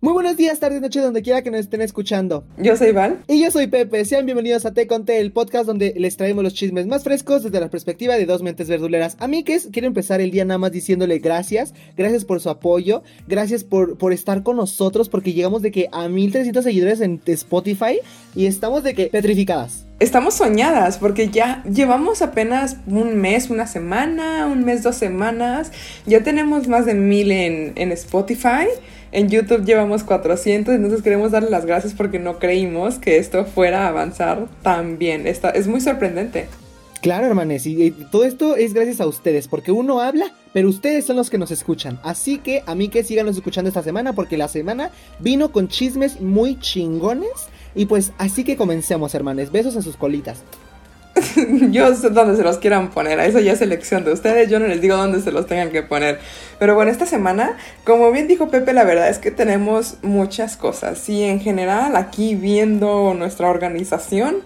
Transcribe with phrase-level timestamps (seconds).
[0.00, 2.44] Muy buenos días, tardes, noche, donde quiera que nos estén escuchando.
[2.56, 3.18] Yo soy Val.
[3.26, 4.04] Y yo soy Pepe.
[4.04, 7.58] Sean bienvenidos a Te Conté, el podcast donde les traemos los chismes más frescos desde
[7.58, 9.16] la perspectiva de dos mentes verduleras.
[9.18, 11.74] A mí, que quiero empezar el día nada más diciéndole gracias.
[11.96, 13.02] Gracias por su apoyo.
[13.26, 17.98] Gracias por, por estar con nosotros, porque llegamos de que a 1300 seguidores en Spotify
[18.36, 19.84] y estamos de que petrificadas.
[19.98, 25.72] Estamos soñadas porque ya llevamos apenas un mes, una semana, un mes, dos semanas.
[26.06, 28.68] Ya tenemos más de mil en, en Spotify.
[29.10, 33.84] En YouTube llevamos 400, entonces queremos darle las gracias porque no creímos que esto fuera
[33.84, 35.26] a avanzar tan bien.
[35.26, 36.46] Está, es muy sorprendente.
[37.00, 41.16] Claro, hermanes, y, todo esto es gracias a ustedes, porque uno habla, pero ustedes son
[41.16, 41.98] los que nos escuchan.
[42.02, 46.20] Así que a mí que síganos escuchando esta semana, porque la semana vino con chismes
[46.20, 47.48] muy chingones.
[47.74, 49.52] Y pues así que comencemos, hermanes.
[49.52, 50.42] Besos en sus colitas.
[51.70, 54.58] yo sé dónde se los quieran poner, a eso ya es elección de ustedes, yo
[54.58, 56.18] no les digo dónde se los tengan que poner.
[56.58, 61.08] Pero bueno, esta semana, como bien dijo Pepe, la verdad es que tenemos muchas cosas
[61.08, 64.42] y en general aquí viendo nuestra organización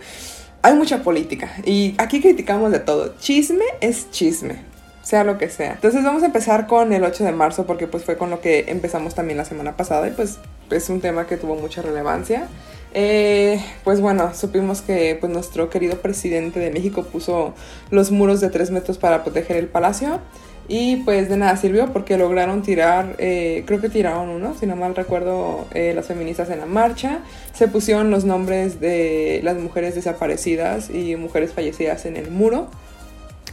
[0.63, 3.15] hay mucha política y aquí criticamos de todo.
[3.19, 4.63] Chisme es chisme,
[5.03, 5.73] sea lo que sea.
[5.73, 8.67] Entonces vamos a empezar con el 8 de marzo porque pues fue con lo que
[8.69, 10.39] empezamos también la semana pasada y pues
[10.71, 12.47] es un tema que tuvo mucha relevancia.
[12.95, 17.55] Eh, pues bueno, supimos que pues, nuestro querido presidente de México puso
[17.91, 20.21] los muros de 3 metros para proteger el palacio.
[20.69, 24.77] Y pues de nada sirvió porque lograron tirar, eh, creo que tiraron uno, si no
[24.77, 27.19] mal recuerdo, eh, las feministas en la marcha.
[27.53, 32.69] Se pusieron los nombres de las mujeres desaparecidas y mujeres fallecidas en el muro.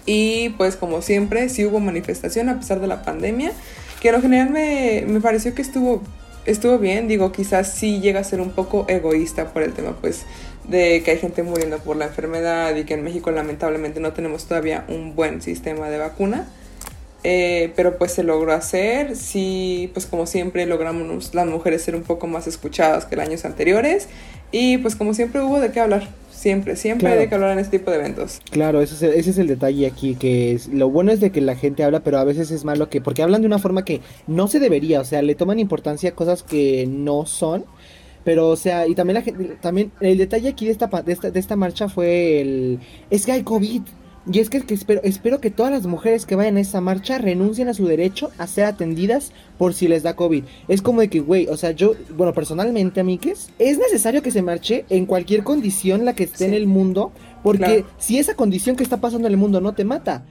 [0.06, 3.52] Y pues como siempre, sí hubo manifestación a pesar de la pandemia,
[4.02, 6.02] que en general me, me pareció que estuvo
[6.46, 10.26] estuvo bien, digo, quizás sí llega a ser un poco egoísta por el tema, pues,
[10.68, 14.46] de que hay gente muriendo por la enfermedad y que en México lamentablemente no tenemos
[14.46, 16.48] todavía un buen sistema de vacuna.
[17.24, 22.04] Eh, pero pues se logró hacer, sí, pues como siempre logramos las mujeres ser un
[22.04, 24.08] poco más escuchadas que los años anteriores
[24.54, 26.08] y pues como siempre hubo de qué hablar.
[26.40, 28.40] Siempre, siempre hay que hablar en este tipo de eventos.
[28.50, 31.34] Claro, ese es, el, ese es el detalle aquí, que es, lo bueno es de
[31.34, 33.84] que la gente habla, pero a veces es malo que, porque hablan de una forma
[33.84, 37.66] que no se debería, o sea, le toman importancia a cosas que no son.
[38.24, 41.30] Pero, o sea, y también la gente, también el detalle aquí de esta, de esta,
[41.30, 42.80] de esta marcha fue el,
[43.10, 43.82] es que hay COVID.
[44.32, 47.68] Y es que, espero, espero que todas las mujeres que vayan a esa marcha renuncien
[47.68, 50.44] a su derecho a ser atendidas por si les da COVID.
[50.68, 54.42] Es como de que, güey, o sea, yo, bueno, personalmente, amigues, es necesario que se
[54.42, 57.12] marche en cualquier condición la que esté en el mundo,
[57.44, 60.24] porque si esa condición que está pasando en el mundo no te mata,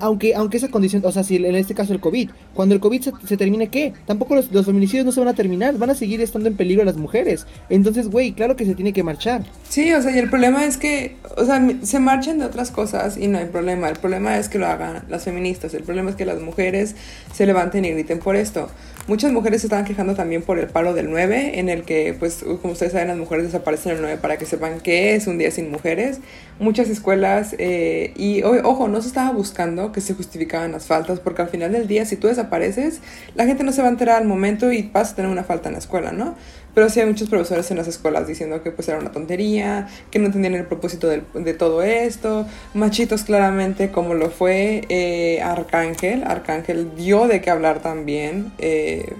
[0.00, 3.02] aunque, aunque esa condición, o sea, si en este caso el COVID, cuando el COVID
[3.26, 3.92] se, termine, ¿qué?
[4.06, 6.84] Tampoco los, los, feminicidios no se van a terminar, van a seguir estando en peligro
[6.84, 7.46] las mujeres.
[7.68, 9.44] Entonces, güey, claro que se tiene que marchar.
[9.68, 13.16] Sí, o sea, y el problema es que, o sea, se marchan de otras cosas
[13.16, 13.88] y no hay problema.
[13.88, 16.94] El problema es que lo hagan las feministas, el problema es que las mujeres
[17.32, 18.68] se levanten y griten por esto.
[19.10, 22.44] Muchas mujeres se están quejando también por el paro del 9, en el que, pues,
[22.62, 25.50] como ustedes saben, las mujeres desaparecen el 9 para que sepan que es un día
[25.50, 26.20] sin mujeres.
[26.60, 31.42] Muchas escuelas, eh, y ojo, no se estaba buscando que se justificaban las faltas, porque
[31.42, 33.00] al final del día, si tú desapareces,
[33.34, 35.70] la gente no se va a enterar al momento y vas a tener una falta
[35.70, 36.36] en la escuela, ¿no?
[36.80, 40.18] Pero sí hay muchos profesores en las escuelas diciendo que pues era una tontería, que
[40.18, 42.46] no entendían el propósito de, todo esto.
[42.72, 46.24] Machitos claramente como lo fue eh, Arcángel.
[46.24, 48.50] Arcángel dio de qué hablar también.
[48.56, 49.12] Eh,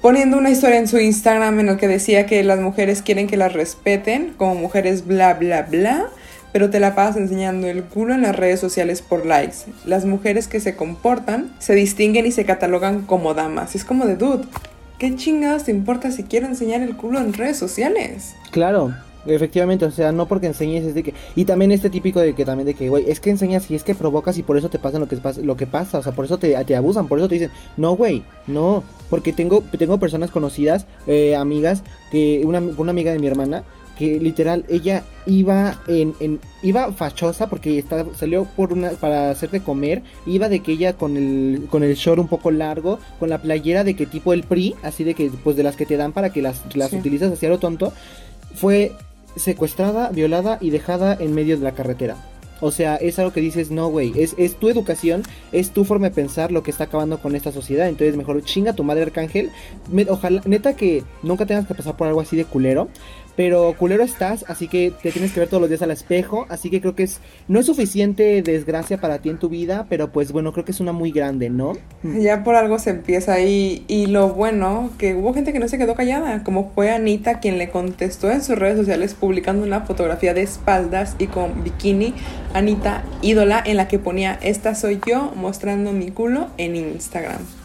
[0.00, 3.36] poniendo una historia en su Instagram en el que decía que las mujeres quieren que
[3.36, 6.08] las respeten como mujeres bla bla bla,
[6.52, 9.58] pero te la pasas enseñando el culo en las redes sociales por likes.
[9.84, 13.76] Las mujeres que se comportan se distinguen y se catalogan como damas.
[13.76, 14.48] Es como de dude.
[15.02, 18.36] ¿Qué chingados te importa si quiero enseñar el culo en redes sociales?
[18.52, 18.94] Claro,
[19.26, 21.12] efectivamente, o sea, no porque enseñes es de que...
[21.34, 23.82] Y también este típico de que también de que, güey, es que enseñas y es
[23.82, 26.24] que provocas y por eso te pasa lo que, lo que pasa, o sea, por
[26.24, 30.30] eso te, te abusan, por eso te dicen, no, güey, no, porque tengo, tengo personas
[30.30, 33.64] conocidas, eh, amigas, que una, una amiga de mi hermana,
[33.98, 39.50] que literal ella iba en, en iba fachosa porque estaba, salió por una para hacer
[39.50, 43.30] de comer, iba de que ella con el con el short un poco largo, con
[43.30, 45.96] la playera de que tipo el PRI, así de que pues de las que te
[45.96, 47.92] dan para que las las utilizas hacia lo tonto,
[48.54, 48.92] fue
[49.36, 52.16] secuestrada, violada y dejada en medio de la carretera.
[52.62, 56.10] O sea, es algo que dices, no, güey, es, es tu educación, es tu forma
[56.10, 57.88] de pensar lo que está acabando con esta sociedad.
[57.88, 59.50] Entonces, mejor chinga tu madre arcángel.
[60.08, 62.88] ojalá, neta que nunca tengas que pasar por algo así de culero.
[63.36, 66.46] Pero culero estás, así que te tienes que ver todos los días al espejo.
[66.48, 70.12] Así que creo que es no es suficiente desgracia para ti en tu vida, pero
[70.12, 71.72] pues bueno, creo que es una muy grande, ¿no?
[72.22, 73.84] Ya por algo se empieza ahí.
[73.88, 77.58] Y lo bueno, que hubo gente que no se quedó callada, como fue Anita quien
[77.58, 82.14] le contestó en sus redes sociales publicando una fotografía de espaldas y con bikini.
[82.54, 87.61] Anita, ídola, en la que ponía, esta soy yo mostrando mi culo en Instagram.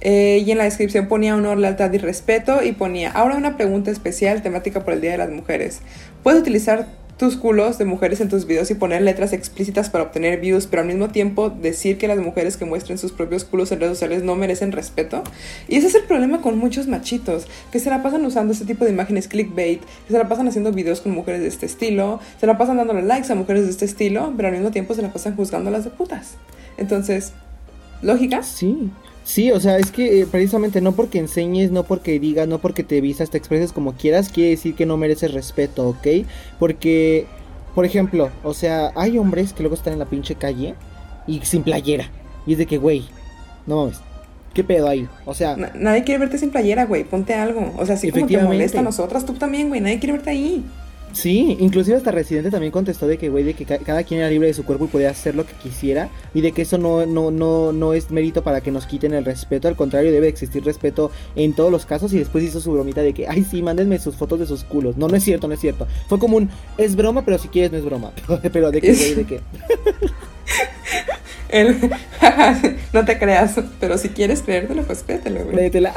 [0.00, 3.90] Eh, y en la descripción ponía honor, lealtad y respeto y ponía, ahora una pregunta
[3.90, 5.80] especial temática por el Día de las Mujeres.
[6.22, 6.86] ¿Puedes utilizar
[7.18, 10.82] tus culos de mujeres en tus videos y poner letras explícitas para obtener views, pero
[10.82, 14.22] al mismo tiempo decir que las mujeres que muestren sus propios culos en redes sociales
[14.22, 15.24] no merecen respeto.
[15.66, 18.84] Y ese es el problema con muchos machitos, que se la pasan usando este tipo
[18.84, 22.46] de imágenes clickbait, que se la pasan haciendo videos con mujeres de este estilo, se
[22.46, 25.12] la pasan dándole likes a mujeres de este estilo, pero al mismo tiempo se la
[25.12, 26.36] pasan juzgando a las de putas.
[26.76, 27.32] Entonces,
[28.00, 28.44] ¿lógica?
[28.44, 28.92] Sí.
[29.28, 32.82] Sí, o sea, es que eh, precisamente no porque enseñes, no porque digas, no porque
[32.82, 36.26] te vistas, te expreses como quieras, quiere decir que no mereces respeto, ¿ok?
[36.58, 37.26] Porque,
[37.74, 40.76] por ejemplo, o sea, hay hombres que luego están en la pinche calle
[41.26, 42.10] y sin playera.
[42.46, 43.04] Y es de que, güey,
[43.66, 44.00] no mames,
[44.54, 45.06] ¿qué pedo ahí?
[45.26, 45.56] O sea...
[45.56, 47.74] nadie quiere verte sin playera, güey, ponte algo.
[47.76, 50.64] O sea, así como te molesta a nosotras, tú también, güey, nadie quiere verte ahí.
[51.12, 54.48] Sí, inclusive hasta Residente también contestó de que, güey, de que cada quien era libre
[54.48, 57.30] de su cuerpo y podía hacer lo que quisiera y de que eso no, no,
[57.30, 61.10] no, no es mérito para que nos quiten el respeto, al contrario, debe existir respeto
[61.34, 64.16] en todos los casos y después hizo su bromita de que, ay, sí, mándenme sus
[64.16, 64.96] fotos de sus culos.
[64.96, 65.86] No, no es cierto, no es cierto.
[66.08, 68.12] Fue como un, es broma, pero si quieres no es broma.
[68.52, 69.40] pero de que, güey, de que...
[71.48, 71.90] El,
[72.92, 75.56] no te creas, pero si quieres creértelo, pues créetelo, güey.
[75.56, 75.94] Créetela.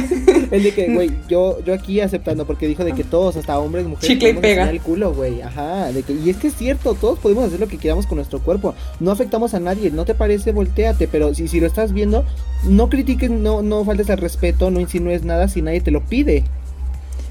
[0.50, 3.86] el de que, güey, yo, yo aquí aceptando, porque dijo de que todos, hasta hombres,
[3.86, 4.70] mujeres, Chicle y pega.
[4.70, 5.42] el culo, güey.
[5.42, 8.16] Ajá, de que, y es que es cierto, todos podemos hacer lo que queramos con
[8.16, 8.74] nuestro cuerpo.
[9.00, 12.24] No afectamos a nadie, no te parece, volteate, pero si, si lo estás viendo,
[12.64, 16.44] no critiques, no, no faltes al respeto, no insinúes nada si nadie te lo pide.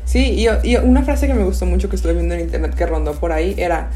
[0.06, 2.86] Sí, y, y una frase que me gustó mucho que estuve viendo en internet que
[2.86, 3.90] rondó por ahí era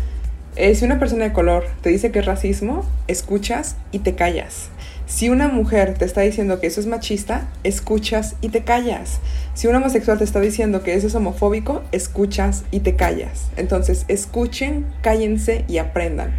[0.58, 4.70] eh, si una persona de color te dice que es racismo, escuchas y te callas.
[5.06, 9.20] Si una mujer te está diciendo que eso es machista, escuchas y te callas.
[9.54, 13.50] Si un homosexual te está diciendo que eso es homofóbico, escuchas y te callas.
[13.56, 16.34] Entonces, escuchen, cállense y aprendan.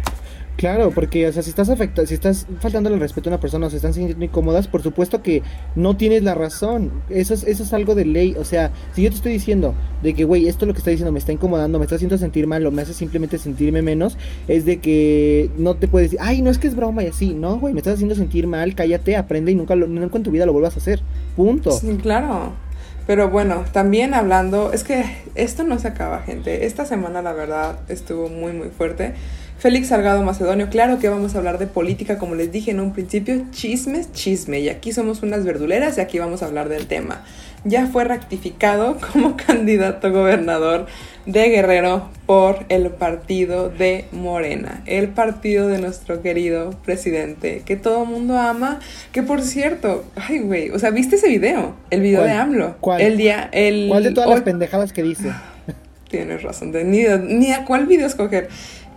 [0.59, 3.67] Claro, porque, o sea, si estás afecta si estás faltando el respeto a una persona
[3.67, 5.41] o se están sintiendo incómodas, por supuesto que
[5.77, 6.91] no tienes la razón.
[7.09, 8.35] Eso es, eso es algo de ley.
[8.37, 9.73] O sea, si yo te estoy diciendo
[10.03, 12.45] de que, güey, esto lo que está diciendo me está incomodando, me está haciendo sentir
[12.45, 14.17] mal o me hace simplemente sentirme menos,
[14.49, 17.33] es de que no te puedes decir, ay, no es que es broma y así.
[17.33, 20.31] No, güey, me estás haciendo sentir mal, cállate, aprende y nunca, lo, nunca en tu
[20.31, 21.01] vida lo vuelvas a hacer.
[21.37, 21.71] Punto.
[21.71, 22.51] Sí, claro.
[23.07, 25.05] Pero bueno, también hablando, es que
[25.35, 26.65] esto no se acaba, gente.
[26.65, 29.15] Esta semana, la verdad, estuvo muy, muy fuerte.
[29.59, 32.93] Félix Salgado Macedonio, claro que vamos a hablar de política, como les dije en un
[32.93, 37.25] principio, chismes, chisme, y aquí somos unas verduleras y aquí vamos a hablar del tema.
[37.65, 40.85] Ya fue rectificado como candidato gobernador
[41.25, 48.03] de Guerrero por el partido de Morena, el partido de nuestro querido presidente, que todo
[48.03, 48.79] el mundo ama,
[49.11, 51.75] que por cierto, ay güey, o sea, ¿viste ese video?
[51.89, 52.77] El video de AMLO.
[52.79, 53.01] ¿Cuál?
[53.01, 53.87] El día, el...
[53.89, 55.33] ¿Cuál de todas las pendejadas que dice?
[56.09, 57.03] Tienes razón, de, ni,
[57.35, 58.47] ni a cuál video escoger.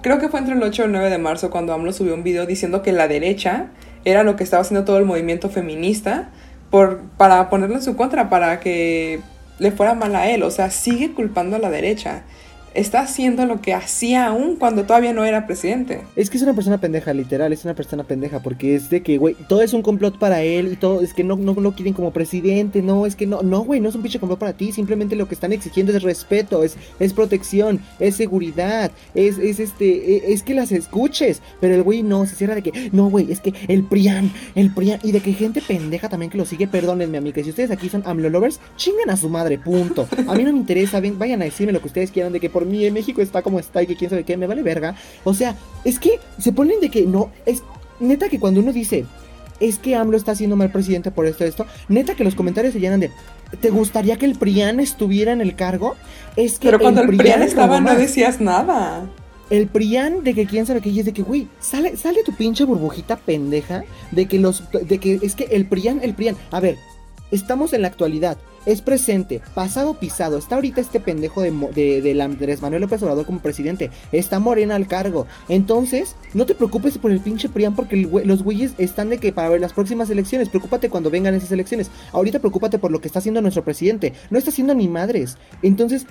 [0.03, 2.25] Creo que fue entre el 8 y el 9 de marzo cuando AMLO subió un
[2.25, 3.67] video diciendo que la derecha
[4.05, 6.31] era lo que estaba haciendo todo el movimiento feminista
[6.71, 9.21] por, para ponerlo en su contra, para que
[9.61, 10.43] le fuera mal a él.
[10.43, 12.25] O sea, sigue culpando a la derecha
[12.75, 16.01] está haciendo lo que hacía aún cuando todavía no era presidente.
[16.17, 19.19] Es que es una persona pendeja, literal, es una persona pendeja, porque es de que,
[19.19, 21.95] güey, todo es un complot para él y todo, es que no, no lo quieren
[21.95, 24.73] como presidente, no, es que no, no, güey, no es un pinche complot para ti,
[24.73, 30.17] simplemente lo que están exigiendo es respeto, es, es protección, es seguridad, es, es este,
[30.17, 33.31] e, es, que las escuches, pero el güey no, se cierra de que, no, güey,
[33.31, 36.67] es que el Prian, el Prian, y de que gente pendeja también que lo sigue,
[36.67, 40.07] perdónenme, amiga, si ustedes aquí son AMLO lovers, chingan a su madre, punto.
[40.27, 42.51] A mí no me interesa, ven, vayan a decirme lo que ustedes quieran de que
[42.51, 44.63] por por mí en México está como está y que quién sabe qué, me vale
[44.63, 44.95] verga.
[45.25, 47.65] O sea, es que se ponen de que no, es
[47.99, 49.05] neta que cuando uno dice,
[49.59, 52.79] es que AMLO está siendo mal presidente por esto, esto, neta que los comentarios se
[52.79, 53.11] llenan de,
[53.61, 55.97] ¿te gustaría que el PRIAN estuviera en el cargo?
[56.37, 59.09] Es que Pero cuando el, PRIAN, estaba no decías nada.
[59.51, 62.33] El PRIAN de que quién sabe qué y es de que, güey, sale, sale tu
[62.33, 66.61] pinche burbujita pendeja de que los, de que es que el PRIAN, el PRIAN, a
[66.61, 66.77] ver,
[67.33, 70.39] estamos en la actualidad, es presente, pasado pisado.
[70.39, 73.91] Está ahorita este pendejo de, de, Andrés Manuel López Obrador como presidente.
[74.13, 75.27] Está Morena al cargo.
[75.49, 79.49] Entonces, no te preocupes por el pinche Prián porque los güeyes están de que para
[79.49, 80.49] ver las próximas elecciones.
[80.49, 81.91] Preocúpate cuando vengan esas elecciones.
[82.13, 84.13] Ahorita preocúpate por lo que está haciendo nuestro presidente.
[84.31, 85.37] No está haciendo ni madres.
[85.63, 86.07] Entonces,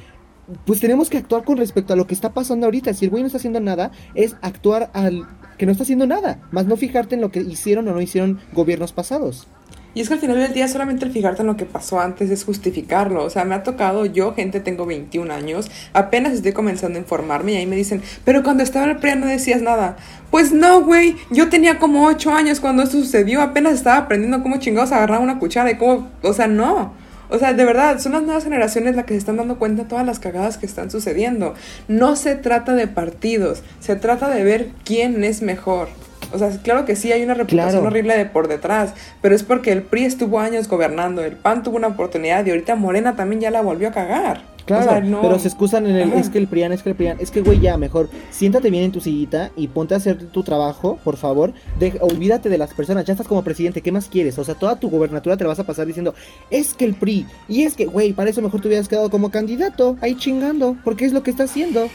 [0.66, 2.94] pues tenemos que actuar con respecto a lo que está pasando ahorita.
[2.94, 5.28] Si el güey no está haciendo nada, es actuar al
[5.58, 6.40] que no está haciendo nada.
[6.52, 9.48] Más no fijarte en lo que hicieron o no hicieron gobiernos pasados.
[9.94, 12.30] Y es que al final del día solamente el fijarte en lo que pasó antes
[12.30, 13.24] es justificarlo.
[13.26, 17.54] O sea, me ha tocado, yo, gente, tengo 21 años, apenas estoy comenzando a informarme
[17.54, 19.98] y ahí me dicen, pero cuando estaba en el PRI no decías nada.
[20.30, 24.58] Pues no, güey, yo tenía como 8 años cuando esto sucedió, apenas estaba aprendiendo cómo
[24.58, 26.94] chingados agarrar una cuchara y cómo, o sea, no.
[27.30, 29.90] O sea, de verdad, son las nuevas generaciones las que se están dando cuenta de
[29.90, 31.54] todas las cagadas que están sucediendo.
[31.88, 35.88] No se trata de partidos, se trata de ver quién es mejor.
[36.34, 39.72] O sea, claro que sí hay una reputación horrible de por detrás, pero es porque
[39.72, 43.52] el PRI estuvo años gobernando, el PAN tuvo una oportunidad y ahorita Morena también ya
[43.52, 44.52] la volvió a cagar.
[44.66, 47.32] Claro, pero se excusan en el, es que el PRIAN, es que el PRIAN, es
[47.32, 51.00] que güey, ya, mejor, siéntate bien en tu sillita y ponte a hacer tu trabajo,
[51.04, 54.38] por favor, de, olvídate de las personas, ya estás como presidente, ¿qué más quieres?
[54.38, 56.14] O sea, toda tu gobernatura te la vas a pasar diciendo,
[56.50, 59.32] es que el PRI, y es que, güey, para eso mejor te hubieras quedado como
[59.32, 61.90] candidato, ahí chingando, porque es lo que está haciendo.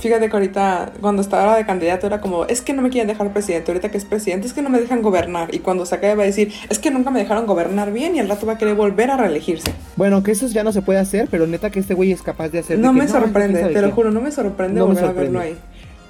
[0.00, 3.32] Fíjate que ahorita, cuando estaba de candidato, era como, es que no me quieren dejar
[3.32, 3.72] presidente.
[3.72, 5.54] Ahorita que es presidente, es que no me dejan gobernar.
[5.54, 8.20] Y cuando se acabe va a decir, es que nunca me dejaron gobernar bien y
[8.20, 9.72] al rato va a querer volver a reelegirse.
[9.96, 12.50] Bueno, que eso ya no se puede hacer, pero neta que este güey es capaz
[12.50, 12.78] de hacer.
[12.78, 15.56] No me sorprende, te lo juro, no me sorprende volver a verlo ahí.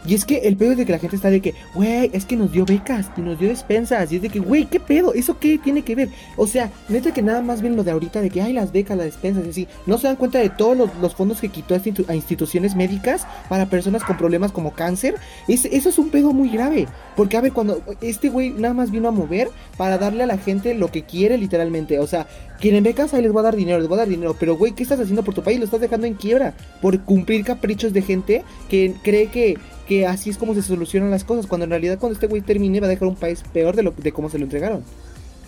[0.09, 2.25] Y es que el pedo es de que la gente está de que, güey, es
[2.25, 4.11] que nos dio becas y nos dio despensas.
[4.11, 5.13] Y es de que, güey, ¿qué pedo?
[5.13, 6.09] ¿Eso qué tiene que ver?
[6.39, 8.97] O sea, neta que nada más ven lo de ahorita de que hay las becas,
[8.97, 9.69] las despensas y así.
[9.85, 14.03] No se dan cuenta de todos los, fondos que quitó a, instituciones médicas para personas
[14.03, 15.17] con problemas como cáncer.
[15.47, 16.87] eso es un pedo muy grave.
[17.15, 20.39] Porque, a ver, cuando este güey nada más vino a mover para darle a la
[20.39, 21.99] gente lo que quiere literalmente.
[21.99, 22.27] O sea,
[22.59, 24.35] quieren becas, ahí les voy a dar dinero, les voy a dar dinero.
[24.41, 25.59] Pero, güey, ¿qué estás haciendo por tu país?
[25.59, 29.59] Lo estás dejando en quiebra por cumplir caprichos de gente que cree que
[29.89, 32.79] que así es como se solucionan las cosas, cuando en realidad cuando este güey termine
[32.79, 34.85] va a dejar un país peor de, lo, de cómo se lo entregaron.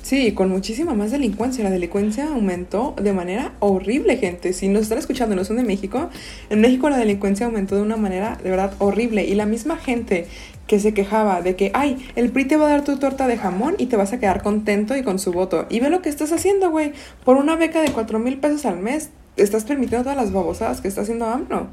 [0.02, 1.62] Sí, con muchísima más delincuencia.
[1.62, 4.54] La delincuencia aumentó de manera horrible, gente.
[4.54, 6.08] Si nos están escuchando, no son de México,
[6.48, 9.24] en México la delincuencia aumentó de una manera de verdad horrible.
[9.26, 10.26] Y la misma gente
[10.66, 13.36] que se quejaba de que, ay, el PRI te va a dar tu torta de
[13.36, 15.66] jamón y te vas a quedar contento y con su voto.
[15.68, 16.92] Y ve lo que estás haciendo, güey.
[17.24, 20.88] Por una beca de cuatro mil pesos al mes, estás permitiendo todas las babosadas que
[20.88, 21.68] está haciendo AMLO.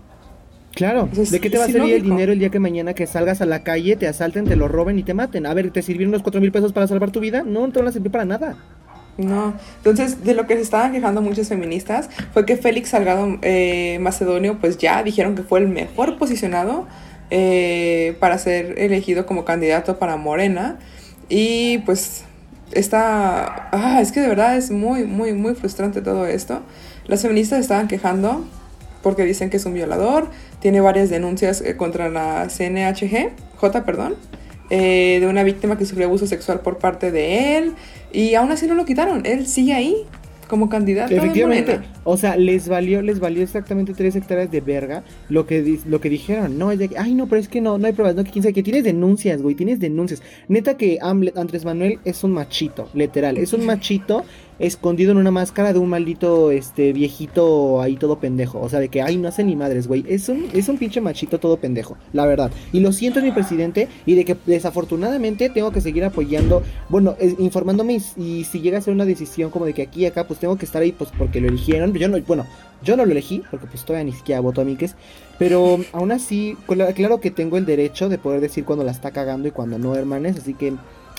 [0.78, 3.42] Claro, ¿de qué te va a servir el dinero el día que mañana que salgas
[3.42, 5.48] a la calle, te asalten, te lo roben y te maten?
[5.48, 7.42] A ver, ¿te sirvieron los cuatro mil pesos para salvar tu vida?
[7.42, 8.56] No, no te van a servir para nada.
[9.18, 13.98] No, entonces de lo que se estaban quejando muchas feministas fue que Félix Salgado eh,
[14.00, 16.86] Macedonio pues ya dijeron que fue el mejor posicionado
[17.32, 20.78] eh, para ser elegido como candidato para Morena
[21.28, 22.24] y pues
[22.72, 26.62] está, ah, es que de verdad es muy, muy, muy frustrante todo esto.
[27.08, 28.46] Las feministas estaban quejando
[29.08, 34.16] porque dicen que es un violador, tiene varias denuncias eh, contra la CNHG, J, perdón,
[34.70, 37.74] eh, de una víctima que sufrió abuso sexual por parte de él,
[38.12, 40.06] y aún así no lo quitaron, él sigue ahí
[40.50, 41.14] como candidato.
[41.14, 46.00] Efectivamente, o sea, les valió, les valió exactamente tres hectáreas de verga lo que, lo
[46.00, 48.16] que dijeron, no, es de que, ay no, pero es que no, no hay pruebas,
[48.16, 50.24] no, que quién sabe, que tienes denuncias, güey, tienes denuncias.
[50.48, 54.24] Neta que Andrés Manuel es un machito, literal, es un machito
[54.60, 58.60] escondido en una máscara de un maldito este viejito ahí todo pendejo.
[58.60, 60.04] O sea, de que ay, no hace ni madres, güey.
[60.08, 62.52] Es un, es un pinche machito todo pendejo, la verdad.
[62.72, 63.88] Y lo siento, mi presidente.
[64.06, 68.00] Y de que desafortunadamente tengo que seguir apoyando, bueno, informándome.
[68.18, 70.58] Y, si llega a ser una decisión como de que aquí y acá, pues tengo
[70.58, 71.94] que estar ahí, pues porque lo eligieron.
[71.98, 72.46] Yo no, bueno,
[72.84, 74.96] yo no lo elegí, porque pues todavía ni siquiera voto a Miques.
[75.38, 76.58] Pero aún así,
[76.96, 79.96] claro que tengo el derecho de poder decir cuando la está cagando y cuando no,
[79.96, 80.38] hermanes.
[80.38, 80.74] Así que.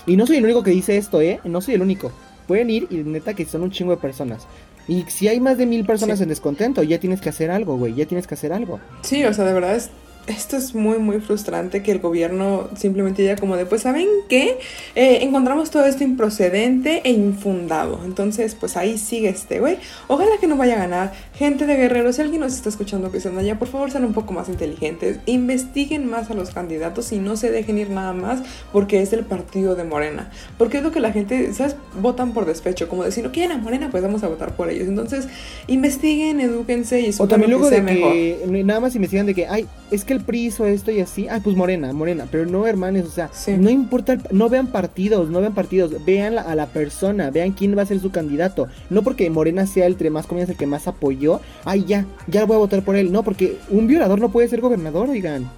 [0.05, 1.39] Y no soy el único que dice esto, ¿eh?
[1.43, 2.11] No soy el único
[2.49, 4.47] pueden ir y neta que son un chingo de personas.
[4.87, 7.93] Y si hay más de mil personas en descontento, ya tienes que hacer algo, güey,
[7.93, 8.79] ya tienes que hacer algo.
[9.03, 9.91] Sí, o sea, de verdad es
[10.29, 14.59] esto es muy, muy frustrante que el gobierno simplemente diga como de, pues, ¿saben qué?
[14.95, 18.01] Eh, encontramos todo esto improcedente e infundado.
[18.05, 19.77] Entonces, pues ahí sigue este, güey.
[20.07, 21.13] Ojalá que no vaya a ganar.
[21.39, 24.11] Gente de Guerrero, si alguien nos está escuchando que están allá, por favor sean un
[24.11, 25.19] poco más inteligentes.
[25.25, 28.41] Investiguen más a los candidatos y no se dejen ir nada más
[28.73, 30.29] porque es el partido de Morena.
[30.57, 31.77] Porque es lo que la gente, ¿sabes?
[32.01, 32.89] Votan por despecho.
[32.89, 34.89] Como decir, no quieren a Morena, pues vamos a votar por ellos.
[34.89, 35.29] Entonces,
[35.67, 40.03] investiguen, edúquense y O también luego de que nada más investigan de que, ay, es
[40.03, 43.11] que el PRI hizo esto y así, ah, pues Morena, Morena, pero no, hermanos, o
[43.11, 47.77] sea, no importa, no vean partidos, no vean partidos, vean a la persona, vean quién
[47.77, 50.87] va a ser su candidato, no porque Morena sea el más comillas el que más
[50.87, 51.28] apoyó,
[51.65, 54.61] ay, ya, ya voy a votar por él, no, porque un violador no puede ser
[54.61, 55.49] gobernador, oigan,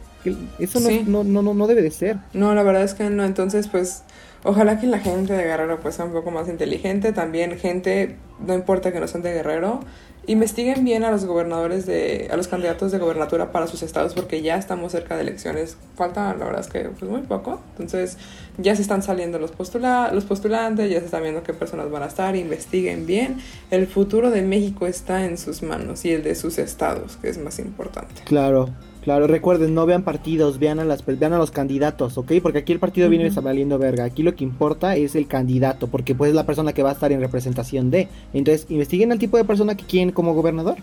[0.59, 2.17] eso no, no, no, no debe de ser.
[2.33, 4.03] No, la verdad es que no, entonces, pues,
[4.43, 8.53] ojalá que la gente de Guerrero pues sea un poco más inteligente, también gente, no
[8.53, 9.79] importa que no sean de Guerrero,
[10.27, 14.41] investiguen bien a los gobernadores de, a los candidatos de gobernatura para sus estados porque
[14.41, 15.77] ya estamos cerca de elecciones.
[15.95, 17.59] Falta, la verdad es que pues muy poco.
[17.71, 18.17] Entonces
[18.57, 22.03] ya se están saliendo los, postula los postulantes, ya se están viendo qué personas van
[22.03, 23.37] a estar, investiguen bien.
[23.71, 27.37] El futuro de México está en sus manos y el de sus estados, que es
[27.37, 28.21] más importante.
[28.25, 28.69] Claro,
[29.01, 32.33] Claro, recuerden, no vean partidos, vean a, las, vean a los candidatos, ¿ok?
[32.41, 34.03] Porque aquí el partido viene uh valiendo verga.
[34.03, 36.93] Aquí lo que importa es el candidato, porque pues es la persona que va a
[36.93, 38.07] estar en representación de.
[38.33, 40.77] Entonces, investiguen el tipo de persona que quieren como gobernador.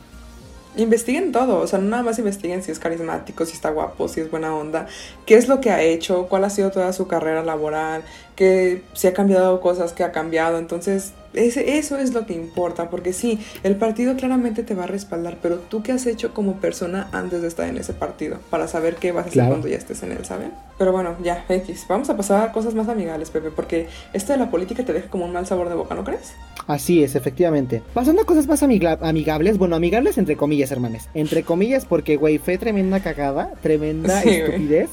[0.76, 4.20] Investiguen todo, o sea, no nada más investiguen si es carismático, si está guapo, si
[4.20, 4.86] es buena onda,
[5.26, 8.02] qué es lo que ha hecho, cuál ha sido toda su carrera laboral,
[8.38, 10.58] que si ha cambiado cosas, que ha cambiado.
[10.58, 14.86] Entonces, ese, eso es lo que importa, porque sí, el partido claramente te va a
[14.86, 18.68] respaldar, pero tú qué has hecho como persona antes de estar en ese partido, para
[18.68, 20.52] saber qué vas a hacer cuando ya estés en él, ¿saben?
[20.78, 24.38] Pero bueno, ya, X, vamos a pasar a cosas más amigables, Pepe, porque esto de
[24.38, 26.34] la política te deja como un mal sabor de boca, ¿no crees?
[26.68, 27.82] Así es, efectivamente.
[27.92, 32.56] Pasando a cosas más amigables, bueno, amigables entre comillas, hermanes, entre comillas, porque, güey, fue
[32.56, 34.90] tremenda cagada, tremenda estupidez,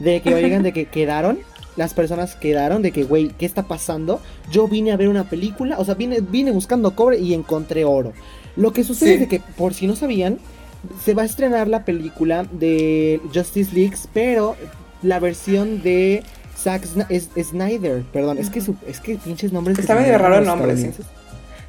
[0.00, 1.38] de que, oigan, de que quedaron
[1.78, 4.20] las personas quedaron de que, güey, ¿qué está pasando?
[4.50, 8.12] Yo vine a ver una película, o sea, vine, vine buscando cobre y encontré oro.
[8.56, 10.38] Lo que sucede es de que, por si no sabían,
[11.04, 14.56] se va a estrenar la película de Justice League, pero
[15.02, 16.24] la versión de
[16.56, 19.78] Zack Snyder, perdón, es que es que pinches nombres.
[19.78, 20.90] Está medio raro el nombre, sí.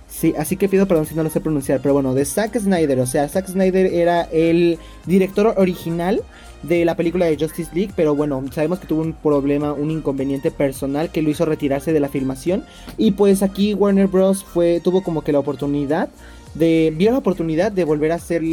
[0.10, 3.00] Sí, así que pido perdón si no lo sé pronunciar, pero bueno, de Zack Snyder,
[3.00, 6.24] o sea, Zack Snyder era el director original
[6.64, 10.52] de la película de Justice League, pero bueno, sabemos que tuvo un problema, un inconveniente
[10.52, 12.66] personal que lo hizo retirarse de la filmación.
[12.98, 14.44] Y pues aquí Warner Bros.
[14.44, 16.10] fue tuvo como que la oportunidad
[16.56, 18.44] de vio la oportunidad de volver a hacer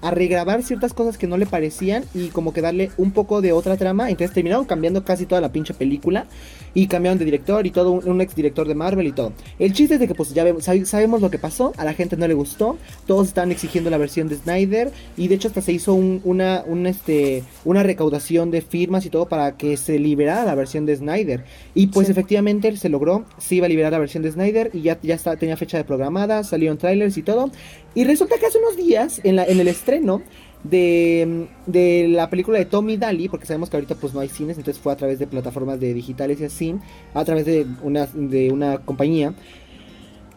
[0.00, 3.52] a regrabar ciertas cosas que no le parecían y como que darle un poco de
[3.52, 4.10] otra trama.
[4.10, 6.26] Entonces terminaron cambiando casi toda la pinche película
[6.74, 9.32] y cambiaron de director y todo, un, ex director de Marvel y todo.
[9.58, 10.44] El chiste es de que pues ya
[10.84, 12.76] sabemos lo que pasó, a la gente no le gustó,
[13.06, 17.42] todos están exigiendo la versión de Snyder y de hecho hasta se hizo una, este,
[17.64, 21.44] una recaudación de firmas y todo para que se liberara la versión de Snyder.
[21.74, 24.98] Y pues efectivamente se logró, se iba a liberar la versión de Snyder y ya,
[25.02, 27.50] ya está, tenía fecha de programada, salieron trailers y todo.
[27.94, 30.22] Y resulta que hace unos días, en, la, en el estreno,
[30.64, 34.82] de, la película de Tommy Daly, porque sabemos que ahorita pues no hay cines, entonces
[34.82, 36.74] fue a través de plataformas de digitales y así,
[37.14, 39.34] a través de una, de una compañía,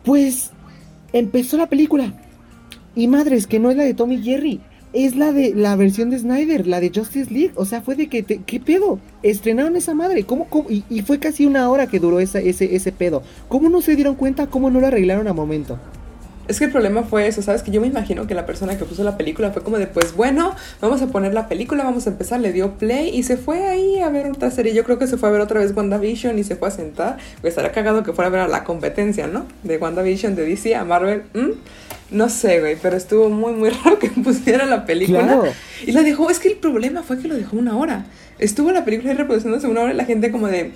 [0.04, 0.52] pues
[1.12, 2.14] empezó la película.
[2.94, 4.60] Y madres, que no es la de Tommy Jerry,
[4.94, 7.54] es la de la versión de Snyder, la de Justice League.
[7.56, 9.00] O sea, fue de que, ¿qué pedo?
[9.24, 10.26] Estrenaron esa madre.
[10.26, 13.24] ¿Cómo, Y, fue casi una hora que duró ese, ese pedo.
[13.48, 14.48] ¿Cómo no se dieron cuenta?
[14.48, 15.80] ¿Cómo no lo arreglaron a momento?
[16.52, 17.64] Es que el problema fue eso, ¿sabes?
[17.64, 20.14] Que yo me imagino que la persona que puso la película fue como de, pues
[20.14, 23.70] bueno, vamos a poner la película, vamos a empezar, le dio play y se fue
[23.70, 24.74] ahí a ver otra serie.
[24.74, 27.16] Yo creo que se fue a ver otra vez WandaVision y se fue a sentar.
[27.40, 29.46] Pues estaría cagado que fuera a ver a la competencia, ¿no?
[29.64, 31.24] De WandaVision, de DC a Marvel.
[32.10, 35.44] No sé, güey, pero estuvo muy, muy raro que pusiera la película.
[35.88, 38.08] Y la dejó, es que el problema fue que lo dejó una hora.
[38.40, 40.74] Estuvo la película reproduciéndose una hora y la gente como de,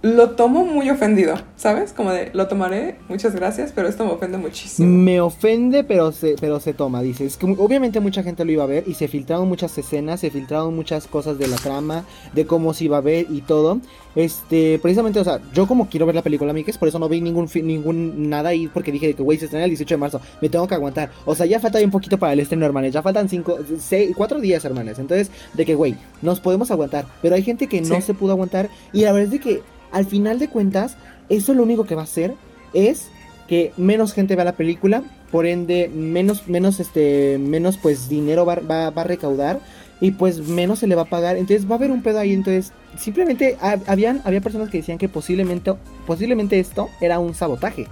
[0.00, 1.92] lo tomo muy ofendido, ¿sabes?
[1.92, 4.88] Como de, lo tomaré, muchas gracias, pero esto me ofende muchísimo.
[4.88, 7.26] Me ofende, pero se, pero se toma, dice.
[7.26, 10.30] Es que obviamente mucha gente lo iba a ver y se filtraron muchas escenas, se
[10.30, 13.80] filtraron muchas cosas de la trama, de cómo se iba a ver y todo.
[14.14, 17.20] Este, precisamente, o sea, yo como quiero ver la película, Mikes, por eso no vi
[17.20, 20.48] ningún, ningún nada ahí, porque dije que, güey, se estrena el 18 de marzo, me
[20.48, 21.10] tengo que aguantar.
[21.24, 24.40] O sea, ya falta un poquito para el estreno, hermanes, ya faltan 5, 6, 4
[24.40, 24.98] días, hermanes.
[25.00, 28.68] Entonces, de que, güey, nos podemos aguantar, pero hay gente que no se pudo aguantar
[28.92, 30.96] y la verdad es de que al final de cuentas,
[31.28, 32.34] eso lo único que va a hacer
[32.72, 33.08] es
[33.48, 38.56] que menos gente vea la película, por ende menos, menos, este, menos pues dinero va,
[38.56, 39.60] va, a recaudar
[40.00, 42.32] y pues menos se le va a pagar, entonces va a haber un pedo ahí,
[42.32, 45.74] entonces simplemente habían, había personas que decían que posiblemente,
[46.06, 47.86] posiblemente esto era un sabotaje.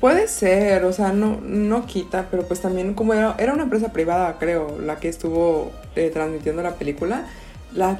[0.00, 3.92] Puede ser, o sea, no, no quita, pero pues también como era, era una empresa
[3.92, 7.26] privada, creo, la que estuvo eh, transmitiendo la película,
[7.74, 7.98] la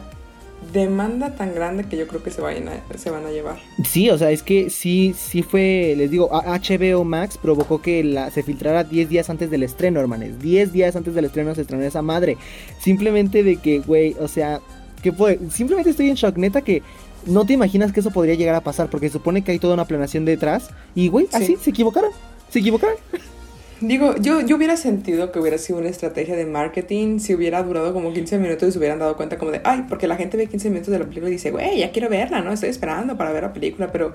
[0.72, 3.58] demanda tan grande que yo creo que se, vayan se van a llevar.
[3.84, 8.30] Sí, o sea, es que sí, sí fue, les digo, HBO Max provocó que la,
[8.30, 10.40] se filtrara 10 días antes del estreno, hermanes.
[10.40, 12.36] 10 días antes del estreno se estrenó esa madre.
[12.80, 14.60] Simplemente de que, güey, o sea,
[15.02, 16.82] que fue, simplemente estoy en shock, neta que
[17.26, 19.84] no te imaginas que eso podría llegar a pasar, porque supone que hay toda una
[19.84, 20.70] planeación detrás.
[20.94, 22.10] Y, güey, así, se equivocaron,
[22.50, 22.96] se equivocaron.
[23.80, 27.94] Digo, yo, yo hubiera sentido que hubiera sido una estrategia de marketing si hubiera durado
[27.94, 30.48] como 15 minutos y se hubieran dado cuenta como de, ay, porque la gente ve
[30.48, 32.52] 15 minutos de la película y dice, güey, ya quiero verla, ¿no?
[32.52, 34.12] Estoy esperando para ver la película, pero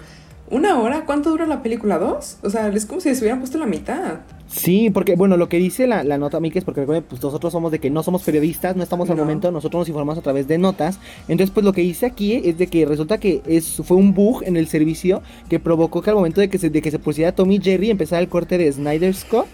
[0.49, 1.05] ¿una hora?
[1.05, 1.97] ¿Cuánto dura la película?
[1.97, 2.38] ¿Dos?
[2.43, 4.19] O sea, es como si se hubieran puesto la mitad.
[4.47, 7.71] Sí, porque bueno, lo que dice la, la nota, Mike, es porque pues, nosotros somos
[7.71, 10.58] de que no somos periodistas, no estamos al momento, nosotros nos informamos a través de
[10.58, 10.99] notas.
[11.27, 14.43] Entonces, pues lo que dice aquí es de que resulta que es, fue un bug
[14.43, 17.34] en el servicio que provocó que al momento de que se, de que se pusiera
[17.34, 19.47] Tommy Jerry empezara el corte de Snyder Scott.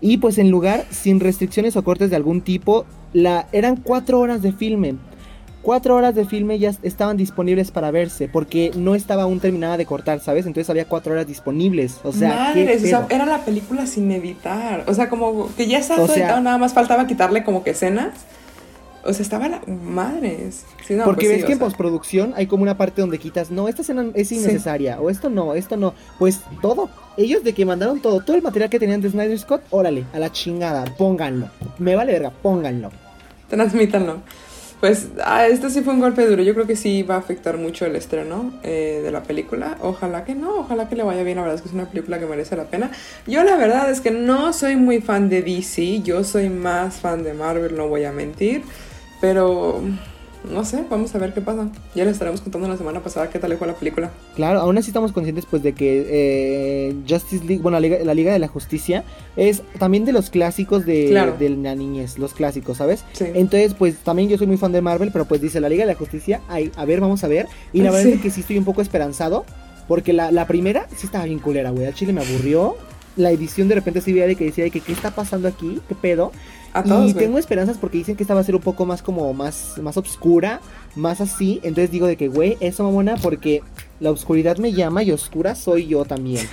[0.00, 4.42] Y pues en lugar, sin restricciones o cortes de algún tipo, la, eran cuatro horas
[4.42, 4.96] de filme
[5.62, 9.86] cuatro horas de filme ya estaban disponibles para verse, porque no estaba aún terminada de
[9.86, 10.46] cortar, ¿sabes?
[10.46, 11.98] Entonces había cuatro horas disponibles.
[12.04, 14.84] O sea, Madres, o sea, era la película sin editar.
[14.86, 18.14] O sea, como que ya estaba editado, nada más faltaba quitarle como que escenas.
[19.04, 19.62] O sea, estaba la...
[19.66, 20.64] Madres.
[21.04, 24.06] porque pues ves que en postproducción hay como una parte donde quitas, no, esta escena
[24.14, 25.94] es innecesaria, o esto no, esto no.
[26.18, 26.90] Pues todo.
[27.16, 30.18] Ellos de que mandaron todo, todo el material que tenían de Snyder Scott, órale, a
[30.18, 31.48] la chingada, pónganlo.
[31.78, 32.90] Me vale verga, pónganlo.
[33.48, 34.18] Transmítanlo.
[34.80, 36.42] Pues ah, este sí fue un golpe duro.
[36.42, 39.76] Yo creo que sí va a afectar mucho el estreno eh, de la película.
[39.82, 41.36] Ojalá que no, ojalá que le vaya bien.
[41.36, 42.90] La verdad es que es una película que merece la pena.
[43.26, 46.02] Yo la verdad es que no soy muy fan de DC.
[46.02, 48.62] Yo soy más fan de Marvel, no voy a mentir.
[49.20, 49.82] Pero
[50.44, 51.68] no sé, vamos a ver qué pasa.
[51.94, 54.10] Ya les estaremos contando la semana pasada qué tal le fue la película.
[54.36, 58.14] Claro, aún así estamos conscientes pues de que eh, Justice League, bueno, la Liga, la
[58.14, 59.04] Liga, de la Justicia
[59.36, 63.04] es también de los clásicos de, la niñez, los clásicos, ¿sabes?
[63.12, 63.26] Sí.
[63.34, 65.92] Entonces, pues también yo soy muy fan de Marvel, pero pues dice la Liga de
[65.92, 67.46] la Justicia, ay, a ver, vamos a ver.
[67.72, 69.44] Y la verdad es que sí estoy un poco esperanzado,
[69.86, 71.86] porque la, la primera sí estaba bien culera, güey.
[71.86, 72.76] Al chile me aburrió.
[73.18, 75.80] La edición de repente sí veía de que decía de que qué está pasando aquí,
[75.88, 76.32] qué pedo
[77.06, 79.78] y tengo esperanzas porque dicen que esta va a ser un poco más como más,
[79.82, 80.60] más oscura,
[80.94, 81.60] más así.
[81.62, 83.62] Entonces digo de que, güey, eso mamona, porque
[84.00, 86.46] la oscuridad me llama y oscura soy yo también.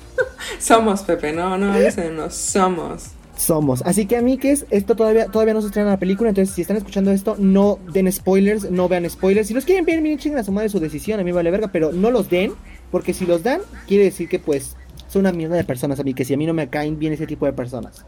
[0.58, 3.10] somos, Pepe, no, no, no, somos.
[3.36, 3.82] Somos.
[3.82, 6.30] Así que, a mí que es esto todavía, todavía no se estrena la película.
[6.30, 9.46] Entonces, si están escuchando esto, no den spoilers, no vean spoilers.
[9.46, 11.20] Si los quieren ver, miren, chingan a su madre su decisión.
[11.20, 12.52] A mí vale verga, pero no los den.
[12.90, 14.76] Porque si los dan, quiere decir que pues
[15.08, 16.14] son una mierda de personas a mí.
[16.14, 18.04] Que si a mí no me caen bien ese tipo de personas.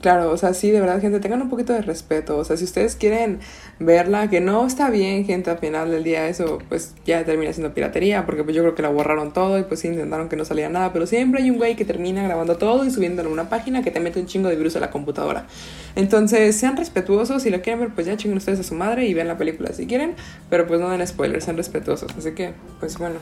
[0.00, 2.36] Claro, o sea, sí, de verdad, gente, tengan un poquito de respeto.
[2.36, 3.38] O sea, si ustedes quieren
[3.78, 7.74] verla, que no está bien, gente, al final del día eso, pues ya termina siendo
[7.74, 10.44] piratería, porque pues yo creo que la borraron todo y pues sí intentaron que no
[10.44, 13.48] saliera nada, pero siempre hay un güey que termina grabando todo y subiéndolo a una
[13.48, 15.46] página que te mete un chingo de virus a la computadora.
[15.94, 19.14] Entonces, sean respetuosos, si la quieren ver, pues ya chinguen ustedes a su madre y
[19.14, 20.14] vean la película si quieren,
[20.50, 22.10] pero pues no den spoilers, sean respetuosos.
[22.18, 23.16] Así que, pues bueno,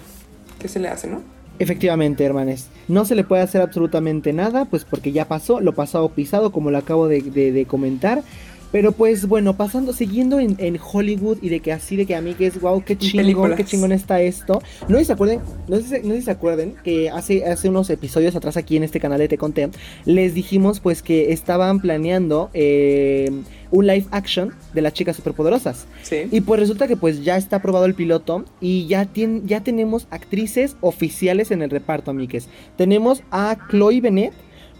[0.59, 1.42] ¿qué se le hace, no?
[1.62, 2.66] Efectivamente, hermanes.
[2.88, 6.72] No se le puede hacer absolutamente nada, pues porque ya pasó, lo pasado pisado, como
[6.72, 8.25] lo acabo de, comentar.
[8.73, 12.35] Pero pues bueno, pasando, siguiendo en, Hollywood y de que así de que a mí
[12.35, 14.63] que es wow, qué chingón, qué chingón está esto.
[14.89, 18.77] No se acuerden, no sé, no se acuerden que hace, hace unos episodios atrás aquí
[18.77, 19.69] en este canal de Te Conté,
[20.07, 23.31] les dijimos pues que estaban planeando eh,
[23.71, 25.87] un live action de las chicas superpoderosas.
[26.03, 26.29] Sí.
[26.31, 29.09] Y pues resulta que pues ya está aprobado el piloto y ya,
[29.45, 32.49] ya tenemos actrices oficiales en el reparto, amigues.
[32.77, 34.33] Tenemos a Chloe Bennett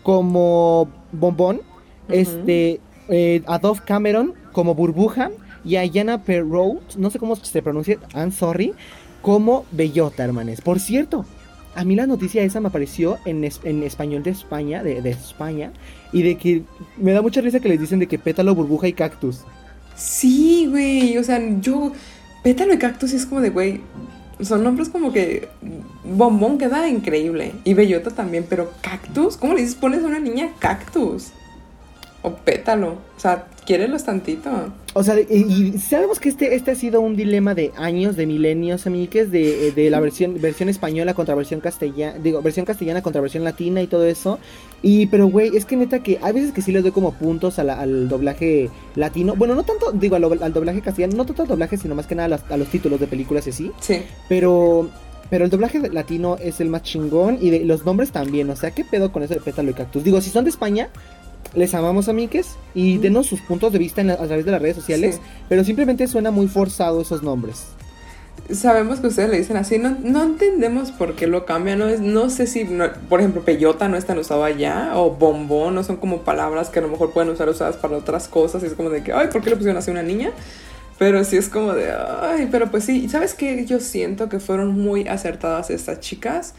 [0.03, 1.63] como Bombón,
[2.09, 5.31] este, eh, a Dove Cameron como Burbuja
[5.65, 8.75] y a Yana Perrault, no sé cómo se pronuncia, I'm sorry,
[9.21, 10.61] como Bellota, hermanes.
[10.61, 11.25] Por cierto,
[11.75, 15.73] a mí la noticia esa me apareció en, en español de España, de, de, España,
[16.13, 16.63] y de que
[16.97, 19.41] me da mucha risa que les dicen de que pétalo, burbuja y cactus.
[19.97, 21.93] Sí, güey, o sea, yo,
[22.43, 23.81] pétalo y cactus es como de, güey,
[24.41, 25.49] son nombres como que
[26.05, 29.77] bombón queda increíble, y bellota también, pero cactus, ¿cómo le dices?
[29.77, 31.33] Pones a una niña cactus.
[32.23, 32.99] O pétalo.
[33.17, 34.51] O sea, quiérelos tantito.
[34.95, 38.87] O sea, y, sabemos que este, este ha sido un dilema de años, de milenios,
[38.87, 43.21] amigues, de, eh, de la versión, versión española contra versión castellana, digo, versión castellana contra
[43.21, 44.39] versión latina y todo eso.
[44.83, 47.59] Y, pero, güey, es que neta que hay veces que sí les doy como puntos
[47.59, 49.35] al doblaje latino.
[49.35, 52.41] Bueno, no tanto, digo, al, doblaje castellano, no tanto al doblaje, sino más que nada
[52.49, 53.73] a los, títulos de películas y así.
[53.81, 54.03] Sí.
[54.29, 54.91] Pero
[55.31, 58.51] pero el doblaje latino es el más chingón y de, los nombres también.
[58.51, 60.05] O sea, ¿qué pedo con eso de pétalo y cactus?
[60.05, 60.91] Digo, si son de España,
[61.55, 64.77] les amamos a Mikes y denos sus puntos de vista a través de las redes
[64.77, 67.67] sociales, pero simplemente suena muy forzado esos nombres.
[68.51, 72.01] Sabemos que ustedes le dicen así, no, no entendemos por qué lo cambian, no, es,
[72.01, 72.67] no sé si,
[73.09, 76.81] por ejemplo, peyota no es tan usado allá, o bombón, no son como palabras que
[76.81, 79.29] a lo mejor pueden usar usadas para otras cosas, y es como de que, ay,
[79.29, 80.31] ¿por qué le pusieron así a una niña?
[80.99, 83.65] Pero sí es como de, ay, pero pues sí, ¿sabes qué?
[83.65, 86.55] Yo siento que fueron muy acertadas estas chicas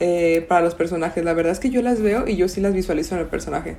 [0.00, 2.74] eh, para los personajes, la verdad es que yo las veo y yo sí las
[2.74, 3.76] visualizo en el personaje.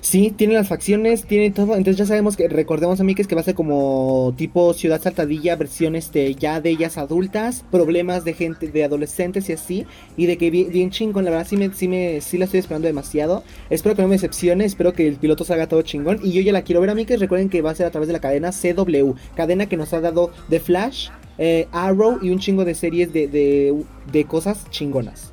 [0.00, 1.76] Sí, tiene las facciones, tiene todo.
[1.76, 4.74] Entonces ya sabemos que, recordemos a mí que es que va a ser como tipo
[4.74, 9.86] Ciudad Saltadilla, versión este, ya de ellas adultas, problemas de gente, de adolescentes y así.
[10.16, 12.86] Y de que bien, chingón, la verdad sí me, sí me, sí la estoy esperando
[12.86, 13.44] demasiado.
[13.70, 16.20] Espero que no me decepcione, espero que el piloto salga todo chingón.
[16.22, 17.90] Y yo ya la quiero ver a mí que recuerden que va a ser a
[17.90, 22.30] través de la cadena CW, cadena que nos ha dado The Flash, eh, Arrow y
[22.30, 25.32] un chingo de series de, de, de cosas chingonas.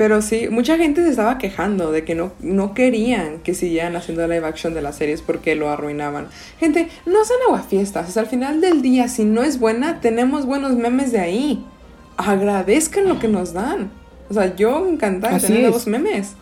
[0.00, 4.26] Pero sí, mucha gente se estaba quejando de que no, no querían que siguieran haciendo
[4.26, 6.28] live action de las series porque lo arruinaban.
[6.58, 8.08] Gente, no sean aguafiestas.
[8.08, 11.66] O sea, al final del día, si no es buena, tenemos buenos memes de ahí.
[12.16, 13.90] Agradezcan lo que nos dan.
[14.30, 16.32] O sea, yo encantada de tener nuevos memes.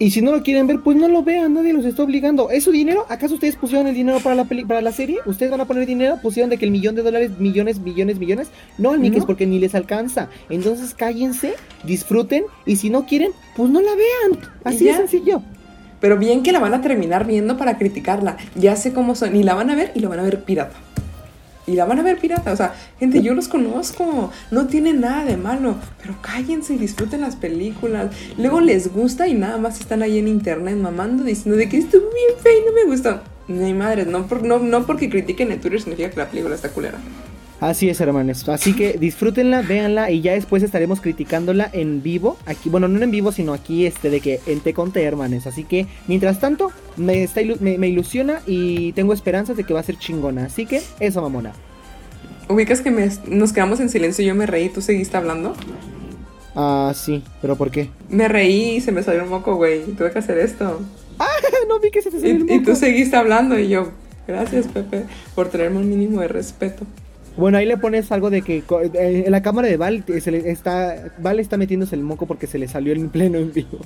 [0.00, 2.50] Y si no lo quieren ver, pues no lo vean, nadie los está obligando.
[2.50, 3.04] ¿Es su dinero?
[3.08, 5.18] ¿Acaso ustedes pusieron el dinero para la peli para la serie?
[5.26, 6.18] ¿Ustedes van a poner dinero?
[6.22, 8.48] ¿Pusieron de que el millón de dólares, millones, millones, millones?
[8.78, 10.28] No, ni que es porque ni les alcanza.
[10.50, 14.40] Entonces cállense, disfruten y si no quieren, pues no la vean.
[14.62, 15.42] Así de sencillo.
[16.00, 18.36] Pero bien que la van a terminar viendo para criticarla.
[18.54, 19.34] Ya sé cómo son.
[19.34, 20.76] Y la van a ver y lo van a ver pirata
[21.68, 22.52] y la van a ver pirata.
[22.52, 27.20] O sea, gente, yo los conozco, no tiene nada de malo, pero cállense y disfruten
[27.20, 28.10] las películas.
[28.38, 32.02] Luego les gusta y nada más están ahí en internet mamando diciendo de que estuvo
[32.02, 33.20] bien feo y no me gustó.
[33.48, 36.98] Ni madre, no, por, no, no porque critiquen en significa que la película está culera.
[37.60, 38.48] Así es, hermanos.
[38.48, 42.36] Así que disfrútenla, véanla y ya después estaremos criticándola en vivo.
[42.46, 45.46] Aquí, bueno, no en vivo, sino aquí este de que en Te Conte, hermanos.
[45.46, 49.80] Así que, mientras tanto, me, está me, me, ilusiona y tengo esperanzas de que va
[49.80, 50.44] a ser chingona.
[50.44, 51.52] Así que, eso, mamona.
[52.48, 55.54] ¿Ubicas que me, nos quedamos en silencio y yo me reí y tú seguiste hablando?
[56.54, 57.90] Ah, sí, pero ¿por qué?
[58.08, 59.82] Me reí y se me salió un moco, güey.
[59.82, 60.80] Tuve que hacer esto.
[61.20, 61.26] Ah,
[61.66, 62.54] no vi que se te salió y, el moco.
[62.54, 63.88] Y tú seguiste hablando y yo,
[64.28, 65.02] gracias, Pepe,
[65.34, 66.86] por tenerme un mínimo de respeto.
[67.38, 70.50] Bueno, ahí le pones algo de que eh, en la cámara de Val se le
[70.50, 73.78] está Val está metiéndose el moco porque se le salió en pleno en vivo.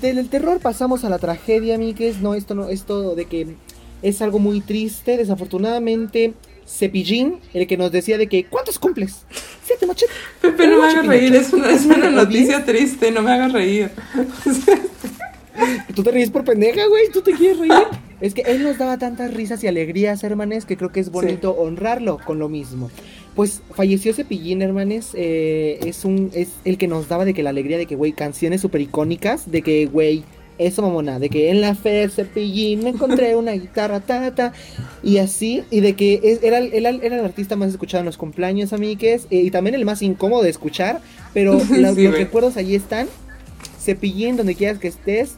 [0.00, 2.20] Del terror pasamos a la tragedia, Mikes.
[2.20, 3.56] No, esto no, esto de que
[4.02, 5.16] es algo muy triste.
[5.16, 6.34] Desafortunadamente,
[6.64, 9.26] Cepillín, el que nos decía de que ¿cuántos cumples?
[9.64, 10.12] Siete machete.
[10.40, 13.90] Pepe, no me hagas reír, es una, es una noticia triste, no me hagas reír.
[15.94, 17.72] Tú te ríes por pendeja, güey, tú te quieres reír.
[18.20, 21.52] Es que él nos daba tantas risas y alegrías, hermanes, que creo que es bonito
[21.52, 21.56] sí.
[21.60, 22.90] honrarlo con lo mismo.
[23.34, 27.50] Pues falleció Cepillín, hermanes, eh, es un es el que nos daba de que la
[27.50, 30.24] alegría de que, güey, canciones súper icónicas, de que, güey,
[30.58, 34.52] eso mamona, de que en la fe Cepillín me encontré una guitarra, ta, ta,
[35.02, 38.18] y así, y de que es, era, era, era, el artista más escuchado en los
[38.18, 41.00] cumpleaños, amigues, eh, y también el más incómodo de escuchar,
[41.34, 43.08] pero Sí, los, recuerdos ahí están.
[43.82, 45.36] Cepillín, donde quieras que estés,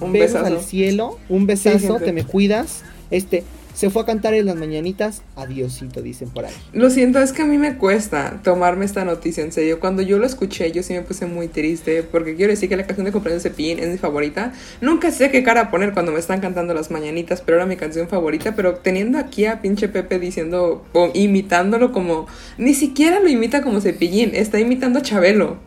[0.00, 0.56] Un besos besazo.
[0.56, 2.06] al cielo, un besazo, siempre.
[2.06, 2.82] te me cuidas.
[3.10, 6.52] Este, se fue a cantar en las mañanitas, adiosito, dicen por ahí.
[6.72, 9.80] Lo siento, es que a mí me cuesta tomarme esta noticia en serio.
[9.80, 12.86] Cuando yo lo escuché, yo sí me puse muy triste, porque quiero decir que la
[12.86, 14.54] canción de cumpleaños de Cepillín es mi favorita.
[14.80, 18.08] Nunca sé qué cara poner cuando me están cantando las mañanitas, pero era mi canción
[18.08, 18.56] favorita.
[18.56, 23.82] Pero teniendo aquí a pinche Pepe diciendo, o imitándolo como, ni siquiera lo imita como
[23.82, 25.58] Cepillín, está imitando a Chabelo.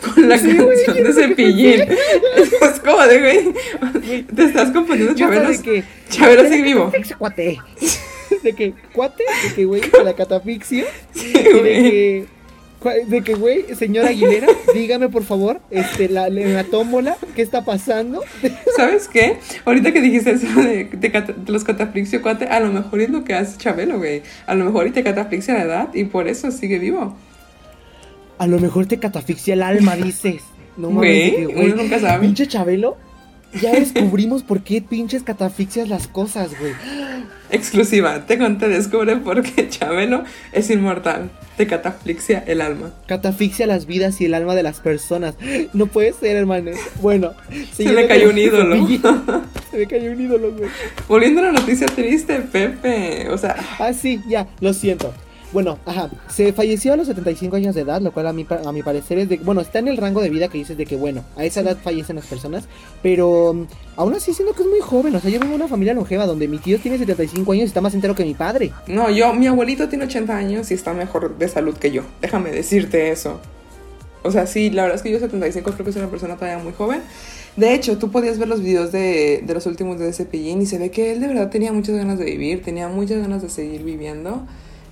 [0.00, 1.80] Con la Sí, canción yo de Cepillín.
[2.62, 5.50] Es como de, güey, te estás confundiendo, Chabelo.
[6.08, 6.92] Chabelo sigue vivo.
[7.18, 7.58] cuate.
[8.44, 10.84] De que, cuate, de que, güey, con la catafixia.
[11.12, 12.26] Sí, Y de que,
[13.08, 18.22] de que, güey, señora Aguilera, dígame por favor, este, la, la tómbola, ¿qué está pasando?
[18.76, 19.36] ¿Sabes qué?
[19.66, 23.10] Ahorita que dijiste eso de, de cata- de los cataflixio cuate, a lo mejor es
[23.10, 24.22] lo que hace Chabelo, güey.
[24.46, 27.16] A lo mejor y te cataflixia la edad y por eso sigue vivo.
[28.40, 30.42] A lo mejor te catafixia el alma, dices.
[30.78, 32.20] No mames, Güey, que, uno nunca sabe.
[32.26, 32.96] Pinche Chabelo,
[33.60, 36.72] ya descubrimos por qué pinches catafixias las cosas, güey.
[37.50, 41.30] Exclusiva, te conté, descubre por qué Chabelo es inmortal.
[41.58, 42.94] Te cataflixia el alma.
[43.06, 45.34] Catafixia las vidas y el alma de las personas.
[45.74, 46.76] No puede ser, hermanos.
[47.02, 47.32] Bueno,
[47.74, 48.86] Se me cayó un ídolo.
[49.70, 50.70] Se me cayó un ídolo, güey.
[51.08, 53.28] Volviendo a la noticia triste, Pepe.
[53.28, 55.12] O sea, Ah, sí, ya, lo siento.
[55.52, 58.72] Bueno, ajá, se falleció a los 75 años de edad, lo cual a mi, a
[58.72, 60.94] mi parecer es de, bueno, está en el rango de vida que dices de que,
[60.94, 62.64] bueno, a esa edad fallecen las personas,
[63.02, 65.68] pero mm, aún así siento que es muy joven, o sea, yo vengo de una
[65.68, 68.70] familia longeva donde mi tío tiene 75 años y está más entero que mi padre.
[68.86, 72.02] no, yo, mi abuelito tiene 80 años y está mejor de salud que yo.
[72.20, 73.40] Déjame decirte eso.
[74.22, 76.62] O sea, sí, la verdad es que yo 75 creo que soy una persona todavía
[76.62, 77.00] muy joven.
[77.56, 80.78] De hecho, tú podías ver los videos de, de los últimos de Cepillín y se
[80.78, 83.82] ve que él de verdad tenía muchas ganas de vivir, tenía muchas ganas de seguir
[83.82, 84.46] viviendo.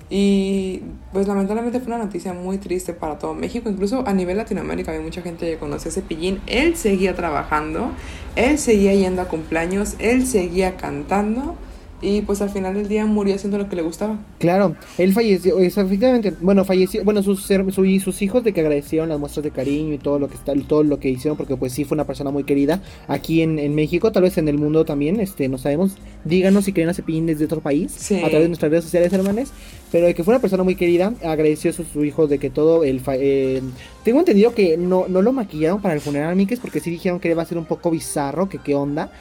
[0.09, 0.81] Y
[1.13, 5.03] pues lamentablemente fue una noticia muy triste para todo México, incluso a nivel Latinoamérica había
[5.03, 6.39] mucha gente que conocía a Cepillín.
[6.47, 7.91] Él seguía trabajando,
[8.35, 11.55] él seguía yendo a cumpleaños, él seguía cantando
[12.01, 14.17] y pues al final del día murió haciendo lo que le gustaba.
[14.39, 19.09] Claro, él falleció, efectivamente, bueno, falleció, bueno, sus, su- y sus hijos de que agradecieron
[19.09, 21.73] las muestras de cariño y todo lo que está, todo lo que hicieron, porque pues
[21.73, 24.85] sí fue una persona muy querida aquí en, en México, tal vez en el mundo
[24.85, 28.15] también, este, no sabemos, díganos si creen a Cepillín desde otro país, Sí.
[28.15, 29.51] a través de nuestras redes sociales, hermanes,
[29.91, 32.83] pero de que fue una persona muy querida, agradeció a su, hijo de que todo
[32.83, 33.61] el, fa- eh,
[34.03, 37.29] tengo entendido que no, no lo maquillaron para el funeral, Miques, porque sí dijeron que
[37.29, 39.11] iba a ser un poco bizarro, que qué onda,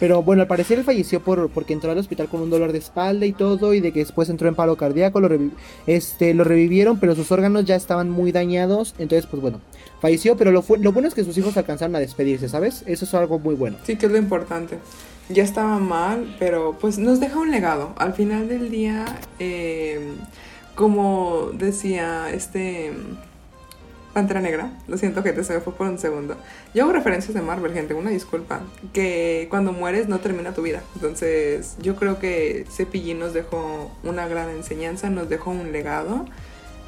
[0.00, 2.78] pero bueno, al parecer él falleció por, porque entró al hospital con un dolor de
[2.78, 5.28] espalda y todo, y de que después entró en paro cardíaco, lo,
[5.86, 9.60] este, lo revivieron, pero sus órganos ya estaban muy dañados, entonces pues bueno,
[10.00, 12.82] falleció, pero lo, lo bueno es que sus hijos alcanzaron a despedirse, ¿sabes?
[12.86, 13.76] Eso es algo muy bueno.
[13.84, 14.78] Sí, que es lo importante.
[15.28, 17.92] Ya estaba mal, pero pues nos deja un legado.
[17.96, 19.04] Al final del día,
[19.40, 20.14] eh,
[20.74, 22.92] como decía este
[24.16, 26.36] Pantera Negra, lo siento gente, se me fue por un segundo.
[26.74, 28.60] Yo hago referencias de Marvel, gente, una disculpa.
[28.92, 30.82] Que cuando mueres no termina tu vida.
[30.94, 36.24] Entonces, yo creo que Cepillín nos dejó una gran enseñanza, nos dejó un legado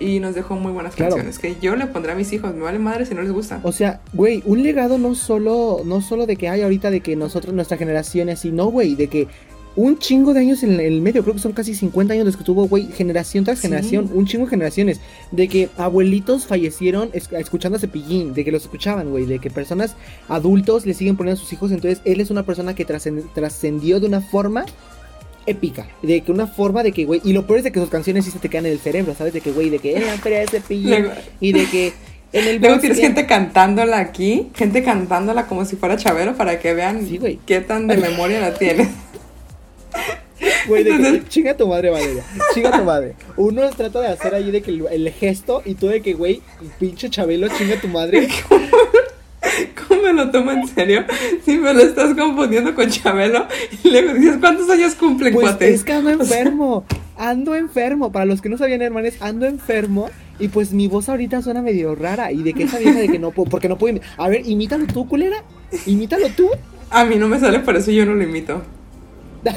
[0.01, 1.17] y nos dejó muy buenas Claro.
[1.17, 1.39] canciones.
[1.39, 3.61] Que yo le pondré a mis hijos, me vale madre si no les gusta.
[3.63, 7.17] O sea, güey, un legado no solo, no solo de que hay ahorita de que
[7.17, 9.27] nosotros, nuestra generación es así, no, güey, de que
[9.77, 12.43] un chingo de años en el medio, creo que son casi 50 años los que
[12.43, 13.69] tuvo, güey, generación tras Sí.
[13.69, 18.51] generación, un chingo de generaciones, de que abuelitos fallecieron es- escuchando a Cepillín, de que
[18.51, 19.95] los escuchaban, güey, de que personas
[20.29, 24.01] adultos le siguen poniendo a sus hijos, entonces él es una persona que trascend- trascendió
[24.01, 24.65] de una forma
[25.49, 25.87] épica.
[26.03, 27.21] De que una forma de que, güey.
[27.25, 29.15] Y lo peor es de que sus canciones sí se te quedan en el cerebro,
[29.17, 29.33] ¿sabes?
[29.33, 31.09] De que, güey, de que en la feria de cepillín.
[31.41, 31.93] y de que.
[32.31, 36.75] En el Luego tienes gente cantándola aquí, gente cantándola como si fuera Chabelo para que
[36.75, 37.09] vean
[37.47, 38.89] qué tan de memoria la tiene.
[40.69, 42.23] Güey, de que chinga tu madre, Valeria.
[42.55, 43.15] Chinga tu madre.
[43.37, 46.43] Uno trata de hacer ahí de que el, gesto y tú de que, güey,
[46.79, 48.29] pinche Chabelo, chinga tu madre.
[49.89, 51.05] ¿Cómo me lo tomo en serio?
[51.45, 53.47] Si me lo estás confundiendo con Chabelo
[53.83, 56.85] y luego dices, ¿cuántos años cumple, pues Es que ando enfermo.
[57.17, 58.13] Ando enfermo.
[58.13, 60.11] Para los que no sabían, hermanos, ando enfermo.
[60.39, 62.31] Y pues mi voz ahorita suena medio rara.
[62.33, 64.01] Y de que esa vieja de que no puedo, porque no puedo.
[64.17, 65.43] A ver, imítalo tú, culera.
[65.87, 66.49] Imítalo tú.
[66.91, 68.63] A mí no me sale, por eso yo no lo imito.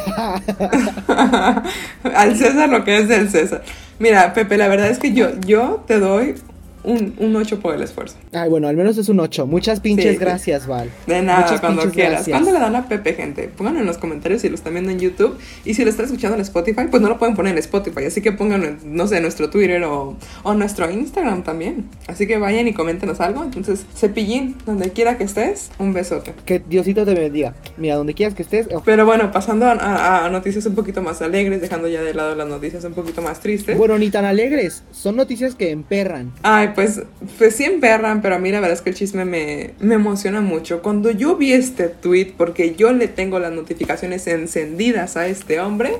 [2.04, 3.64] Al César lo que es del César.
[4.00, 6.36] Mira, Pepe, la verdad es que yo, yo te doy
[6.84, 8.16] un, un 8 por el esfuerzo.
[8.32, 9.48] Ay, bueno, al menos es un 8.
[9.48, 10.90] Muchas pinches gracias, Val.
[11.08, 12.28] De nada, cuando quieras.
[12.28, 13.50] ¿Cuándo le dan a Pepe, gente?
[13.56, 15.38] Pónganlo en los comentarios si lo están viendo en YouTube.
[15.66, 18.06] Y si lo están escuchando en Spotify, pues no lo pueden poner en Spotify.
[18.06, 21.86] Así que pónganlo, no sé, en nuestro Twitter o, o nuestro Instagram también.
[22.08, 23.44] Así que vayan y coméntenos algo.
[23.44, 26.34] Entonces, cepillín, donde quiera que estés, un besote.
[26.46, 27.54] Que Diosito te bendiga.
[27.78, 28.68] Mira, donde quieras que estés.
[28.86, 32.48] Pero bueno, pasando a, a, noticias un poquito más alegres, dejando ya de lado las
[32.48, 33.78] noticias un poquito más tristes.
[33.78, 34.84] Bueno, ni tan alegres.
[34.92, 36.32] Son noticias que emperran.
[36.44, 37.02] Ay, pues,
[37.38, 40.42] pues sí emperran, pero a mí la verdad es que el chisme me, me emociona
[40.42, 40.82] mucho.
[40.82, 45.94] Cuando yo vi este tweet, porque yo le tengo las notificaciones encendidas a este hombre,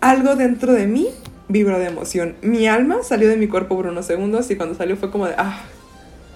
[0.00, 1.08] algo dentro de mí
[1.48, 2.36] vibró de emoción.
[2.42, 5.34] Mi alma salió de mi cuerpo por unos segundos y cuando salió fue como de,
[5.38, 5.64] ah,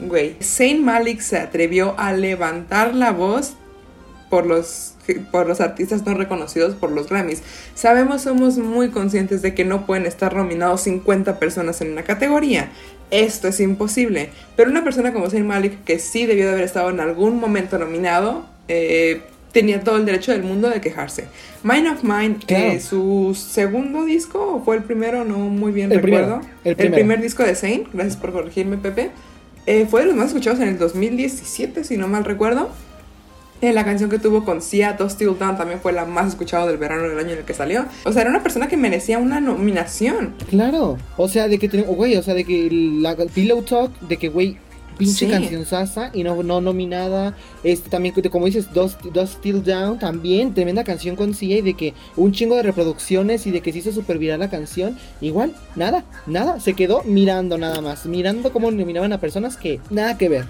[0.00, 0.36] güey.
[0.40, 3.54] Saint Malik se atrevió a levantar la voz
[4.30, 4.87] por los,
[5.30, 7.42] por los artistas no reconocidos por los Grammys.
[7.74, 12.70] Sabemos, somos muy conscientes de que no pueden estar nominados 50 personas en una categoría
[13.10, 14.30] esto es imposible.
[14.56, 17.78] Pero una persona como Zayn Malik, que sí debió de haber estado en algún momento
[17.78, 21.28] nominado, eh, tenía todo el derecho del mundo de quejarse.
[21.62, 26.40] Mind of Mine, eh, su segundo disco, o fue el primero, no muy bien recuerdo.
[26.64, 29.10] el, primer disco de Zayn, gracias por corregirme, Pepe.
[29.66, 32.70] Eh, fue de los más escuchados en el 2017, si no mal recuerdo.
[33.60, 36.76] Eh, la canción que tuvo con Sia, Still Down, también fue la más escuchada del
[36.76, 37.86] verano del año en el que salió.
[38.04, 40.34] O sea, era una persona que merecía una nominación.
[40.48, 40.96] Claro.
[41.16, 44.58] O sea, de que, güey, o sea, de que la Pillow Talk, de que, güey,
[44.98, 47.34] pinche canción sasa y no, no nominada.
[47.64, 51.94] Este también, como dices, Dos, Still Down, también tremenda canción con Sia y de que
[52.16, 54.98] un chingo de reproducciones y de que se hizo super viral la canción.
[55.20, 60.18] Igual, nada, nada, se quedó mirando nada más, mirando cómo nominaban a personas que nada
[60.18, 60.46] que ver.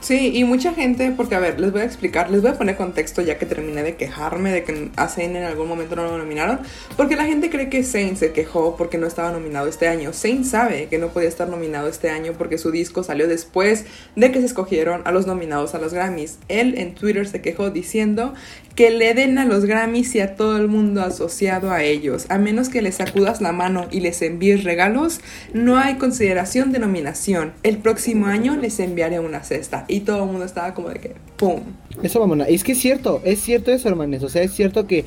[0.00, 2.76] Sí, y mucha gente, porque a ver, les voy a explicar, les voy a poner
[2.76, 6.16] contexto ya que terminé de quejarme de que a Zane en algún momento no lo
[6.16, 6.60] nominaron,
[6.96, 10.12] porque la gente cree que Zane se quejó porque no estaba nominado este año.
[10.12, 14.30] Zane sabe que no podía estar nominado este año porque su disco salió después de
[14.30, 16.38] que se escogieron a los nominados a los Grammys.
[16.48, 18.34] Él en Twitter se quejó diciendo
[18.78, 22.26] que le den a los Grammys y a todo el mundo asociado a ellos.
[22.28, 25.18] A menos que les sacudas la mano y les envíes regalos,
[25.52, 27.54] no hay consideración de nominación.
[27.64, 29.84] El próximo año les enviaré una cesta.
[29.88, 31.62] Y todo el mundo estaba como de que, ¡pum!
[32.04, 34.22] Eso vamos, es que es cierto, es cierto eso, hermanos.
[34.22, 35.04] O sea, es cierto que,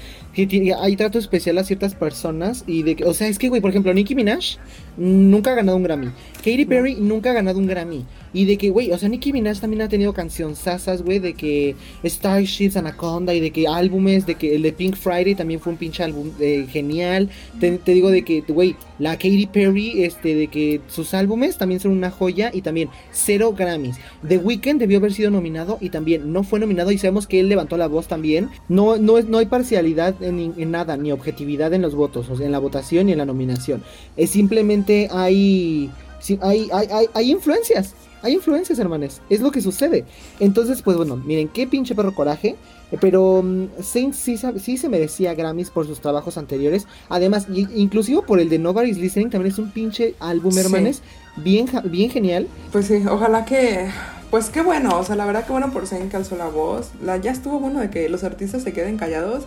[0.77, 3.69] hay trato especial a ciertas personas y de que, o sea, es que, güey, por
[3.69, 4.57] ejemplo, Nicki Minaj
[4.97, 6.11] nunca ha ganado un Grammy.
[6.39, 8.05] Katy Perry nunca ha ganado un Grammy.
[8.33, 11.33] Y de que, güey, o sea, Nicki Minaj también ha tenido canción sasas, güey, de
[11.33, 15.73] que Starships, Anaconda y de que álbumes, de que el de Pink Friday también fue
[15.73, 17.29] un pinche álbum eh, genial.
[17.59, 21.91] Te, digo de que, güey, la Katy Perry, este, de que sus álbumes también son
[21.91, 23.97] una joya y también cero Grammys.
[24.27, 27.49] The Weeknd debió haber sido nominado y también no fue nominado y sabemos que él
[27.49, 28.49] levantó la voz también.
[28.69, 32.45] No, no, es, no hay parcialidad en, nada, ni objetividad en los votos, o sea,
[32.45, 33.83] en la votación ni en la nominación.
[34.15, 35.89] Es simplemente hay,
[36.41, 39.21] hay, hay, hay, hay influencias hay influencias, hermanes.
[39.29, 40.05] Es lo que sucede.
[40.39, 42.55] Entonces, pues bueno, miren, qué pinche perro coraje.
[42.91, 46.87] Eh, pero um, Saints sí, sí, se merecía Grammys por sus trabajos anteriores.
[47.09, 51.01] Además, inclusive por el de Nobody's Listening, también es un pinche álbum, hermanes.
[51.37, 52.47] Bien, bien genial.
[52.71, 53.89] Pues sí, ojalá que.
[54.29, 56.91] Pues qué bueno, o sea, la verdad que bueno por Saint calzó la voz.
[57.03, 59.43] La, ya estuvo bueno de que los artistas se queden callados.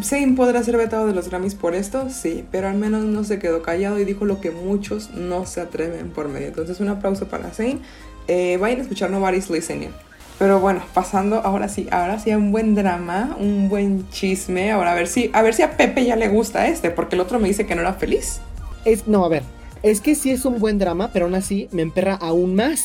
[0.00, 3.38] Zayn podrá ser vetado de los Grammys por esto, sí, pero al menos no se
[3.38, 6.48] quedó callado y dijo lo que muchos no se atreven por medio.
[6.48, 7.80] Entonces, un aplauso para Zayn.
[8.28, 9.90] Eh, vayan a escuchar Nobody's Listening.
[10.38, 14.72] Pero bueno, pasando ahora sí, ahora sí a un buen drama, un buen chisme.
[14.72, 17.20] Ahora a ver si, a ver si a Pepe ya le gusta este, porque el
[17.20, 18.40] otro me dice que no era feliz.
[18.84, 19.42] Es, no, a ver,
[19.82, 22.82] es que sí es un buen drama, pero aún así me emperra aún más.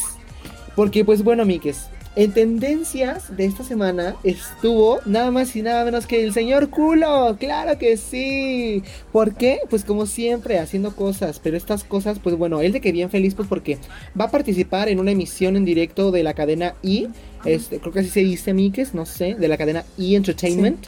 [0.76, 1.88] Porque, pues bueno, Miques,
[2.18, 7.38] en tendencias de esta semana estuvo nada más y nada menos que el señor culo.
[7.40, 8.82] Claro que sí.
[9.12, 9.60] ¿Por qué?
[9.70, 11.40] Pues como siempre, haciendo cosas.
[11.40, 13.78] Pero estas cosas, pues bueno, él de que bien feliz, pues porque
[14.20, 17.08] va a participar en una emisión en directo de la cadena I.
[17.46, 20.88] Este, creo que así se dice Mikes, no sé, de la cadena E Entertainment.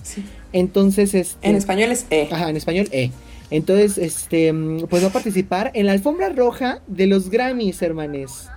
[0.51, 1.47] Entonces, este...
[1.47, 2.27] En español es E.
[2.31, 3.11] Ajá, en español E.
[3.51, 4.51] Entonces, este,
[4.89, 8.49] pues va a participar en la alfombra roja de los Grammys, hermanes.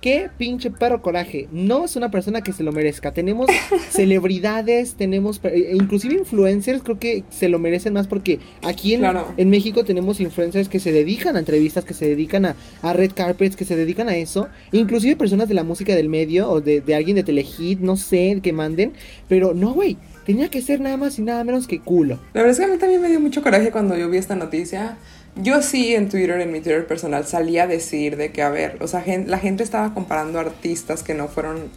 [0.00, 1.46] Qué pinche perro coraje.
[1.52, 3.12] No es una persona que se lo merezca.
[3.12, 3.50] Tenemos
[3.90, 9.04] celebridades, tenemos eh, inclusive influencers, creo que se lo merecen más porque aquí en,
[9.36, 13.12] en México tenemos influencers que se dedican a entrevistas, que se dedican a, a, red
[13.14, 14.48] carpets, que se dedican a eso.
[14.72, 18.40] Inclusive personas de la música del medio o de, de alguien de Telehit, no sé,
[18.42, 18.94] que manden.
[19.28, 19.98] Pero no, güey.
[20.24, 22.18] Tenía que ser nada más y nada menos que culo.
[22.34, 24.36] La verdad es que a mí también me dio mucho coraje cuando yo vi esta
[24.36, 24.96] noticia.
[25.36, 28.78] Yo sí en Twitter, en mi Twitter personal, salí a decir de que, a ver,
[28.80, 31.70] o sea, la gente estaba comparando artistas que no fueron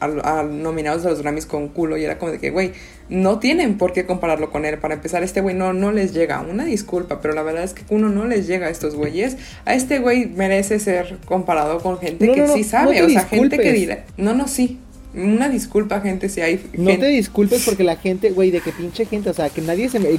[0.63, 2.71] nominados a los Grammys con culo y era como de que, güey,
[3.09, 4.79] no tienen por qué compararlo con él.
[4.79, 6.41] Para empezar, este güey no, no les llega.
[6.41, 9.37] Una disculpa, pero la verdad es que uno no les llega a estos güeyes.
[9.65, 13.71] A este güey merece ser comparado con gente que sí sabe, o sea, gente que
[13.71, 14.79] dirá, no, no, sí,
[15.13, 16.63] una disculpa, gente, si hay.
[16.77, 19.89] No te disculpes porque la gente, güey, de que pinche gente, o sea, que nadie
[19.89, 20.09] se me.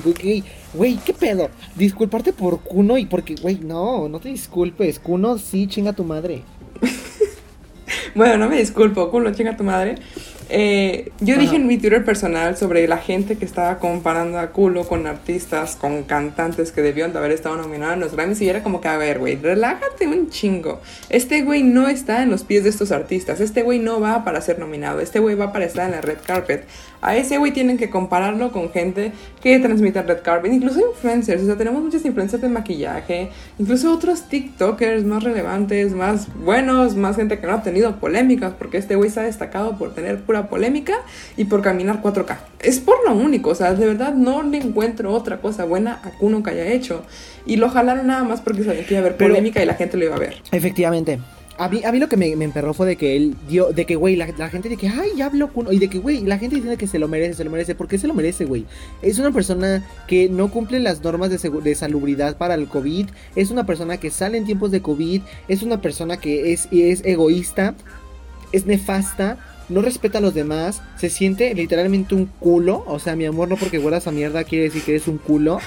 [0.74, 1.50] Güey, ¿qué pedo?
[1.74, 4.98] Disculparte por Kuno y porque, güey, no, no te disculpes.
[4.98, 6.42] Kuno sí, chinga tu madre.
[8.14, 9.96] bueno, no me disculpo, Kuno, chinga tu madre.
[10.50, 14.86] Eh, yo dije en mi Twitter personal sobre la gente que estaba comparando a culo
[14.86, 18.62] con artistas, con cantantes que debían de haber estado nominados en los Grammys y era
[18.62, 20.80] como que, a ver, güey, relájate un chingo.
[21.08, 24.40] Este güey no está en los pies de estos artistas, este güey no va para
[24.40, 26.66] ser nominado, este güey va para estar en la red carpet.
[27.04, 31.46] A ese güey tienen que compararlo con gente que transmite red carpet, incluso influencers, o
[31.46, 33.28] sea, tenemos muchas influencers de maquillaje,
[33.58, 38.78] incluso otros TikTokers más relevantes, más buenos, más gente que no ha tenido polémicas, porque
[38.78, 40.94] este güey se ha destacado por tener polémica
[41.36, 42.38] y por caminar 4K.
[42.60, 46.10] Es por lo único, o sea, de verdad no le encuentro otra cosa buena a
[46.12, 47.04] Kuno que haya hecho.
[47.44, 49.98] Y lo jalaron nada más porque sabía que iba a haber polémica y la gente
[49.98, 50.36] lo iba a ver.
[50.50, 51.18] Efectivamente.
[51.56, 54.26] A mí, lo que me, emperró fue de que él dio, de que, güey, la,
[54.48, 56.88] gente de que, ay, ya habló Kuno, y de que, güey, la gente dice que
[56.88, 58.66] se lo merece, se lo merece, ¿por qué se lo merece, güey?
[59.02, 63.52] Es una persona que no cumple las normas de, de salubridad para el COVID, es
[63.52, 67.76] una persona que sale en tiempos de COVID, es una persona que es, es egoísta,
[68.50, 69.38] es nefasta,
[69.68, 72.84] no respeta a los demás, se siente literalmente un culo.
[72.86, 75.58] O sea, mi amor, no porque huelas a mierda quiere decir que eres un culo.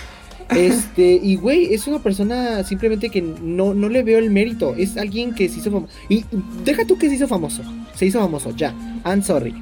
[0.55, 4.75] Este, y güey, es una persona simplemente que no, no le veo el mérito.
[4.77, 5.93] Es alguien que se hizo famoso.
[6.09, 6.25] Y
[6.63, 7.63] deja tú que se hizo famoso.
[7.95, 8.73] Se hizo famoso, ya.
[9.05, 9.53] I'm sorry.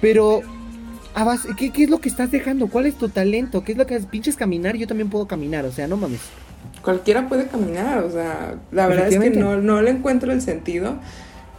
[0.00, 0.40] Pero,
[1.56, 2.68] ¿qué, ¿qué, es lo que estás dejando?
[2.68, 3.62] ¿Cuál es tu talento?
[3.64, 4.06] ¿Qué es lo que haces?
[4.06, 6.20] Pinches caminar, yo también puedo caminar, o sea, no mames.
[6.82, 10.98] Cualquiera puede caminar, o sea, la verdad es que no, no le encuentro el sentido.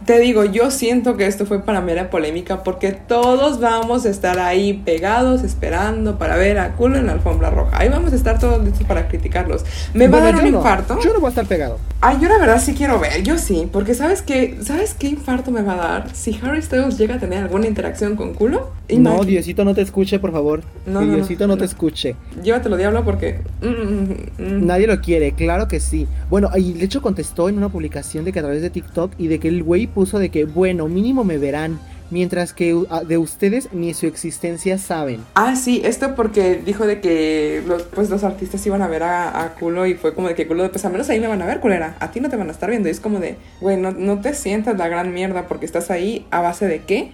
[0.06, 4.38] Te digo, yo siento que esto fue para mera polémica porque todos vamos a estar
[4.40, 7.78] ahí pegados esperando para ver a culo en la alfombra roja.
[7.78, 9.64] Ahí vamos a estar todos listos para criticarlos.
[9.94, 10.98] ¿Me va a dar un infarto?
[11.00, 11.78] Yo no voy a estar pegado.
[12.04, 14.58] Ay, yo la verdad sí quiero ver, yo sí, porque ¿sabes qué?
[14.60, 16.12] ¿Sabes qué infarto me va a dar?
[16.12, 18.72] Si Harry Styles llega a tener alguna interacción con culo.
[18.88, 20.62] No, Diosito no te escuche, por favor.
[20.84, 22.16] No, Diosito no, te escuche.
[22.42, 23.38] Llévatelo, diablo, porque...
[23.60, 26.08] Mm, mm, mm, Nadie lo quiere, claro que sí.
[26.28, 29.28] Bueno, y de hecho contestó en una publicación de que a través de TikTok y
[29.28, 31.78] de que el güey puso de que, bueno, mínimo me verán.
[32.12, 35.24] Mientras que de ustedes ni su existencia saben.
[35.34, 39.54] Ah, sí, esto porque dijo de que los, pues los artistas iban a ver a,
[39.58, 41.60] culo y fue como de que culo, pues al menos ahí me van a ver,
[41.60, 41.96] culera.
[42.00, 42.88] A ti no te van a estar viendo.
[42.88, 46.26] Y es como de, güey, no, no te sientas la gran mierda porque estás ahí
[46.30, 47.12] a base de qué?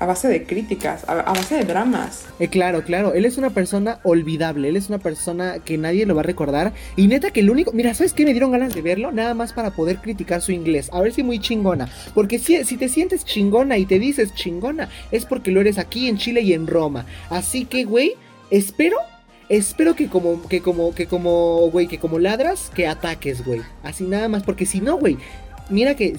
[0.00, 2.24] A base de críticas, a, base de dramas.
[2.38, 6.14] Eh, claro, claro, él es una persona olvidable, él es una persona que nadie lo
[6.14, 6.72] va a recordar.
[6.96, 8.24] Y neta que el único, mira, ¿sabes qué?
[8.24, 11.22] Me dieron ganas de verlo, nada más para poder criticar su inglés, a ver si
[11.22, 11.88] muy chingona.
[12.14, 16.08] Porque si, si te sientes chingona y te dices chingona, es porque lo eres aquí
[16.08, 17.04] en Chile y en Roma.
[17.28, 18.14] Así que, güey,
[18.50, 18.96] espero
[19.50, 23.60] espero que como, que como, que como, güey, que como ladras, que ataques, güey.
[23.82, 25.18] Así nada más, porque si no, güey,
[25.70, 26.16] mira que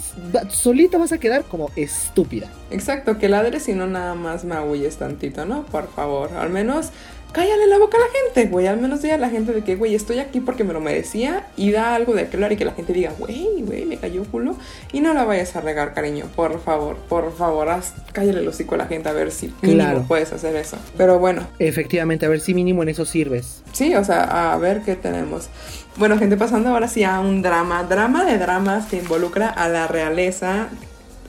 [0.49, 2.47] solita vas a quedar como estúpida.
[2.71, 5.63] Exacto, que ladres y no nada más me agulles tantito, ¿no?
[5.65, 6.91] Por favor, al menos
[7.31, 8.67] cállale la boca a la gente, güey.
[8.67, 11.47] Al menos diga a la gente de que, güey, estoy aquí porque me lo merecía
[11.55, 14.55] y da algo de aclarar y que la gente diga, güey, güey, me cayó culo.
[14.91, 18.75] Y no la vayas a regar, cariño, por favor, por favor, haz, cállale el hocico
[18.75, 20.77] a la gente a ver si mínimo puedes hacer eso.
[20.97, 21.47] Pero bueno.
[21.59, 23.63] Efectivamente, a ver si mínimo en eso sirves.
[23.71, 25.49] Sí, o sea, a ver qué tenemos.
[25.97, 27.83] Bueno, gente, pasando ahora sí a un drama.
[27.83, 30.69] Drama de dramas que involucra a la realeza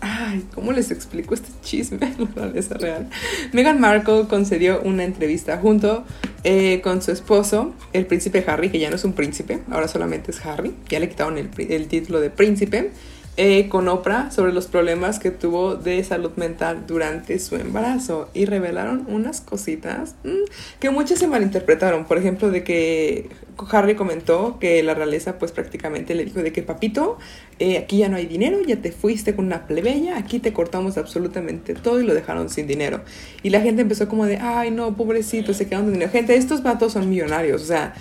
[0.04, 2.12] Ay, ¿cómo les explico este chisme?
[2.18, 3.08] La realeza real.
[3.52, 6.02] Meghan Markle concedió una entrevista junto
[6.42, 10.32] eh, con su esposo, el príncipe Harry, que ya no es un príncipe, ahora solamente
[10.32, 10.74] es Harry.
[10.88, 12.90] Ya le quitaron el, título de príncipe.
[13.38, 18.44] Eh, con Oprah sobre los problemas que tuvo de salud mental durante su embarazo y
[18.44, 22.04] revelaron unas cositas mm, que muchas se malinterpretaron.
[22.04, 23.30] Por ejemplo, de que
[23.70, 27.16] Harry comentó que la realeza pues prácticamente le dijo de que papito,
[27.58, 30.98] eh, aquí ya no hay dinero, ya te fuiste con una plebeya, aquí te cortamos
[30.98, 33.00] absolutamente todo y lo dejaron sin dinero.
[33.42, 36.12] Y la gente empezó como de, ay no, pobrecito, se quedaron sin dinero.
[36.12, 37.94] Gente, estos vatos son millonarios, o sea...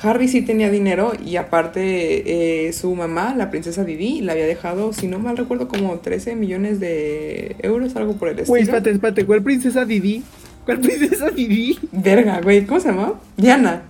[0.00, 4.92] Harry sí tenía dinero y aparte eh, su mamá, la princesa Vivi, le había dejado,
[4.92, 8.52] si no mal recuerdo, como 13 millones de euros, algo por el estilo.
[8.52, 10.22] Güey, espérate, espérate, ¿cuál princesa Vivi?
[10.64, 11.78] ¿Cuál princesa Vivi?
[11.90, 13.14] Verga, güey, ¿cómo se llama?
[13.36, 13.82] Diana.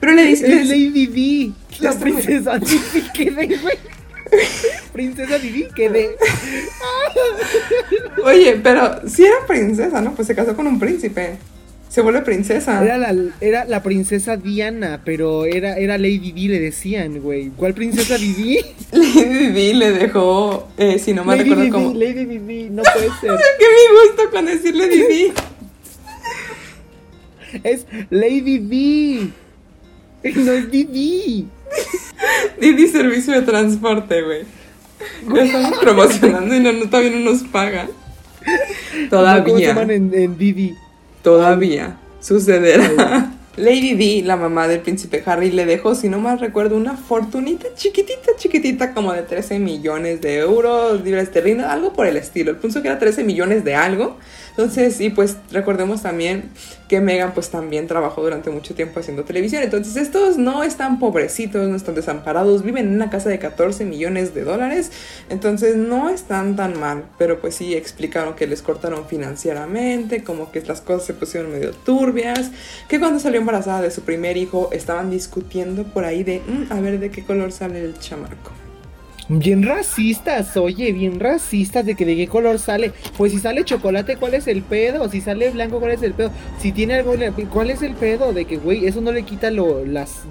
[0.00, 0.52] Pero le dice...
[0.52, 3.76] Es Lady Vivi, la princesa Vivi, quedé, güey.
[4.92, 6.10] Princesa Vivi, quedé.
[8.24, 10.14] Oye, pero si era princesa, ¿no?
[10.14, 11.36] Pues se casó con un príncipe.
[11.88, 12.82] Se vuelve princesa.
[12.84, 17.50] Era la, era la princesa Diana, pero era, era Lady Di, le decían, güey.
[17.56, 18.58] ¿Cuál princesa Vivi?
[18.92, 21.94] Lady Di le dejó, eh, si no me Lady recuerdo Vivi, cómo.
[21.94, 23.30] Lady Vivi, no puede ser.
[23.58, 25.32] ¿Qué me gusta con decirle Didi?
[27.64, 29.32] es Lady Di.
[30.34, 31.46] No es Didi.
[32.60, 34.42] Didi Servicio de Transporte, güey.
[35.28, 37.86] Lo estamos promocionando y no, no- todavía no nos pagan.
[37.86, 39.68] ¿Cómo se Todavía.
[39.68, 40.74] llaman en, en Didi?
[41.26, 43.32] Todavía sucederá.
[43.56, 47.66] Lady Di, la mamá del príncipe Harry, le dejó, si no mal recuerdo, una fortunita
[47.74, 52.52] chiquitita, chiquitita, como de 13 millones de euros, libras esterlinas, algo por el estilo.
[52.52, 54.18] El punto que era 13 millones de algo.
[54.56, 56.50] Entonces, y pues recordemos también
[56.88, 59.62] que Megan pues también trabajó durante mucho tiempo haciendo televisión.
[59.62, 64.34] Entonces, estos no están pobrecitos, no están desamparados, viven en una casa de 14 millones
[64.34, 64.92] de dólares.
[65.28, 67.04] Entonces, no están tan mal.
[67.18, 71.72] Pero pues sí explicaron que les cortaron financieramente, como que las cosas se pusieron medio
[71.72, 72.50] turbias,
[72.88, 76.80] que cuando salió embarazada de su primer hijo estaban discutiendo por ahí de, "Mm, a
[76.80, 78.65] ver de qué color sale el chamaco.
[79.28, 82.92] Bien racistas, oye, bien racistas de que de qué color sale.
[83.16, 85.08] Pues si sale chocolate, ¿cuál es el pedo?
[85.10, 86.30] Si sale blanco, ¿cuál es el pedo?
[86.60, 87.16] Si tiene algo,
[87.50, 88.32] ¿cuál es el pedo?
[88.32, 90.22] De que, güey, eso no le quita lo, las,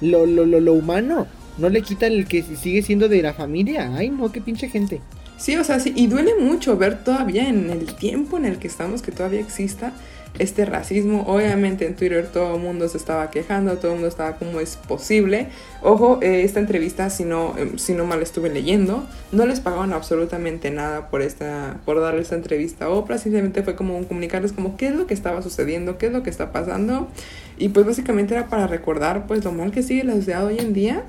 [0.00, 1.26] lo, lo, lo, lo humano.
[1.58, 3.94] No le quita el que sigue siendo de la familia.
[3.94, 5.02] Ay, no, qué pinche gente.
[5.36, 8.68] Sí, o sea, sí, y duele mucho ver todavía en el tiempo en el que
[8.68, 9.92] estamos que todavía exista
[10.38, 11.24] este racismo.
[11.26, 14.76] Obviamente en Twitter todo el mundo se estaba quejando, todo el mundo estaba como es
[14.76, 15.48] posible.
[15.82, 19.92] Ojo, eh, esta entrevista, si no, eh, si no mal estuve leyendo, no les pagaban
[19.92, 24.52] absolutamente nada por esta, por darle esta entrevista a Oprah, simplemente fue como un comunicarles
[24.52, 27.08] como qué es lo que estaba sucediendo, qué es lo que está pasando.
[27.58, 30.72] Y pues básicamente era para recordar pues lo mal que sigue la sociedad hoy en
[30.72, 31.04] día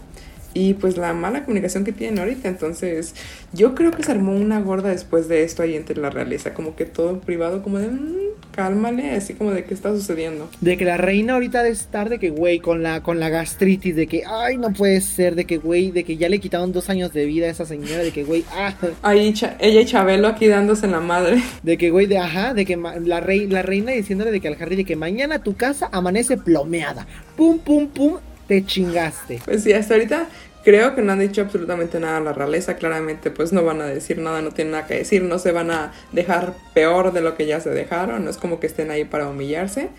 [0.54, 2.50] y pues la mala comunicación que tienen ahorita.
[2.50, 3.16] Entonces,
[3.54, 6.76] yo creo que se armó una gorda después de esto ahí entre la realeza, como
[6.76, 10.50] que todo privado, como de "Mm, cálmale, así como de qué está sucediendo.
[10.60, 13.96] De que la reina ahorita de estar de que, güey, con la, con la gastritis,
[13.96, 16.90] de que, ay, no puede ser, de que, güey, de que ya le quitaron dos
[16.90, 20.48] años de vida a esa señora, de que, güey, ah, Ahí ella y Chabelo aquí
[20.48, 21.42] dándose en la madre.
[21.64, 24.58] de que, güey, de, ajá, de que la, rey, la reina diciéndole de que al
[24.60, 29.40] Harry, de que mañana tu casa amanece plomeada, pum, pum, pum, te chingaste.
[29.46, 30.28] Pues sí, hasta ahorita
[30.64, 32.76] creo que no han dicho absolutamente nada a la realeza.
[32.76, 35.72] Claramente, pues no van a decir nada, no tienen nada que decir, no se van
[35.72, 38.24] a dejar peor de lo que ya se dejaron.
[38.26, 39.90] No es como que estén ahí para humillarse.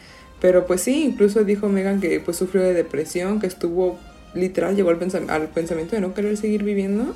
[0.41, 3.99] Pero pues sí, incluso dijo Megan que pues sufrió de depresión, que estuvo
[4.35, 7.15] literal, llegó al, pensam- al pensamiento de no querer seguir viviendo.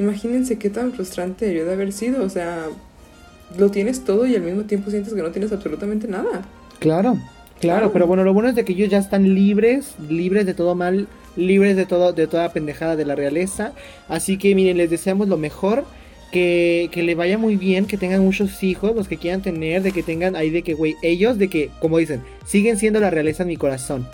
[0.00, 2.24] Imagínense qué tan frustrante debió de haber sido.
[2.24, 2.66] O sea,
[3.56, 6.42] lo tienes todo y al mismo tiempo sientes que no tienes absolutamente nada.
[6.80, 7.20] Claro, claro,
[7.60, 7.92] Claro.
[7.92, 11.06] pero bueno, lo bueno es de que ellos ya están libres, libres de todo mal,
[11.36, 13.72] libres de todo, de toda pendejada de la realeza.
[14.08, 15.84] Así que miren, les deseamos lo mejor.
[16.32, 19.92] Que, que le vaya muy bien, que tengan muchos hijos, los que quieran tener, de
[19.92, 23.44] que tengan ahí de que, güey, ellos, de que, como dicen, siguen siendo la realeza
[23.44, 24.04] en mi corazón.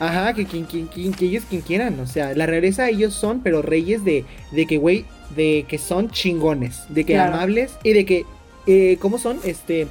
[0.00, 3.40] Ajá, que, quien, quien, quien- que ellos quien quieran, o sea, la realeza ellos son,
[3.42, 5.04] pero reyes de, de que, güey,
[5.36, 7.34] de que son chingones, de que Claro.
[7.34, 8.24] amables y de que,
[8.66, 9.38] eh, ¿cómo son?
[9.44, 9.88] Este,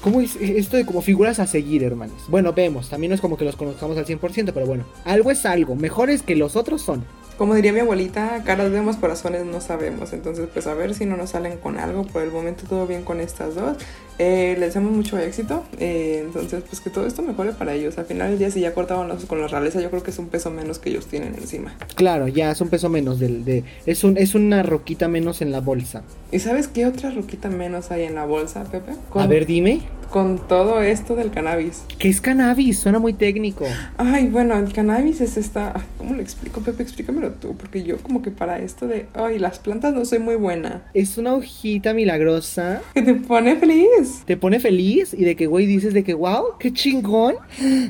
[0.00, 2.24] ¿cómo es esto de como figuras a seguir, hermanos?
[2.28, 5.46] Bueno, vemos, también no es como que los conozcamos al 100%, pero bueno, algo es
[5.46, 7.04] algo, mejores que los otros son.
[7.40, 10.12] Como diría mi abuelita, caras vemos, corazones no sabemos.
[10.12, 12.04] Entonces, pues a ver si no nos salen con algo.
[12.04, 13.78] Por el momento todo bien con estas dos.
[14.22, 15.64] Eh, les deseamos mucho éxito.
[15.78, 17.96] Eh, entonces, pues que todo esto mejore para ellos.
[17.96, 20.18] Al final del día, si ya cortaban los, con la realeza, yo creo que es
[20.18, 21.74] un peso menos que ellos tienen encima.
[21.94, 25.52] Claro, ya es un peso menos del, de, es un, es una roquita menos en
[25.52, 26.02] la bolsa.
[26.32, 28.92] ¿Y sabes qué otra roquita menos hay en la bolsa, Pepe?
[29.08, 31.84] Con, A ver, dime, Con todo esto del cannabis.
[31.98, 32.78] ¿qué es cannabis?
[32.78, 33.64] Suena muy técnico.
[33.96, 35.72] Ay, bueno, el cannabis es esta...
[35.74, 36.82] ay, ¿Cómo lo explico, Pepe?
[36.82, 37.56] Explícamelo tú.
[37.56, 39.06] Porque yo como que para esto de...
[39.14, 40.82] Ay, las plantas no soy muy buena.
[40.94, 44.09] Es una hojita milagrosa Que te pone feliz.
[44.24, 47.36] Te pone feliz y de que, güey, dices de que, wow, qué chingón.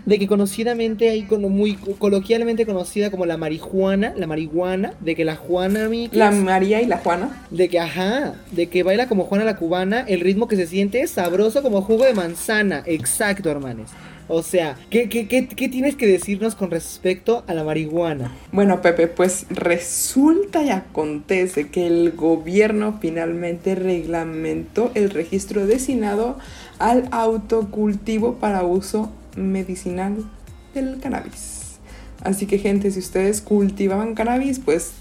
[0.06, 5.24] De que conocidamente, ahí como muy coloquialmente conocida como la marihuana, la marihuana, de que
[5.24, 5.88] la Juana.
[6.12, 7.44] La María y la Juana.
[7.50, 11.00] De que, ajá, de que baila como Juana la cubana, el ritmo que se siente
[11.00, 12.82] es sabroso como jugo de manzana.
[12.86, 13.90] Exacto, hermanes.
[14.32, 18.30] O sea, ¿qué, qué, qué, qué tienes que decirnos con respecto a la marihuana?
[18.52, 26.38] Bueno, Pepe, pues resulta y acontece que el gobierno finalmente reglamentó el registro destinado
[26.78, 30.24] al autocultivo para uso medicinal
[30.74, 31.80] del cannabis.
[32.22, 34.92] Así que gente, si ustedes cultivaban cannabis, pues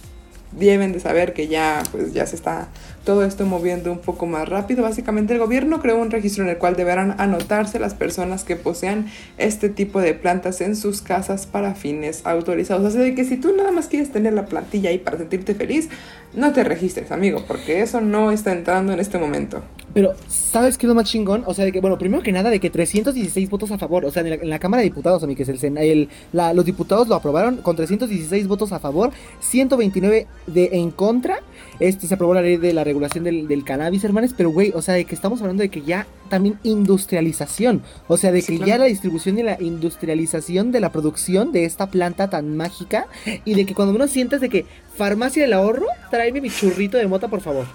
[0.54, 2.70] deben de saber que ya, pues, ya se está
[3.04, 4.84] todo esto moviendo un poco más rápido.
[4.84, 9.08] Básicamente el gobierno creó un registro en el cual deberán anotarse las personas que posean
[9.38, 12.86] este tipo de plantas en sus casas para fines autorizados.
[12.86, 15.56] O sea, de que si tú nada más quieres tener la plantilla ahí para sentirte
[15.56, 15.90] feliz,
[16.34, 19.62] no te registres, amigo, porque eso no está entrando en este momento.
[19.94, 21.44] Pero, ¿sabes qué es lo más chingón?
[21.48, 24.12] O sea, de que, bueno, primero que nada, de que 316 votos a favor, o
[24.12, 27.08] sea, en la, Cámara de Diputados, a mí que es el, el la, los diputados
[27.08, 31.40] lo aprobaron con 316 votos a favor, 129 de en contra.
[31.80, 34.82] Este se aprobó la ley de la regulación del, del cannabis, hermanos, pero güey, o
[34.82, 38.78] sea, de que estamos hablando de que ya también industrialización, o sea, de que ya
[38.78, 43.08] la distribución y la industrialización de la producción de esta planta tan mágica
[43.46, 44.66] y de que cuando uno sientes de que
[44.96, 47.66] farmacia del ahorro, tráeme mi churrito de mota, por favor.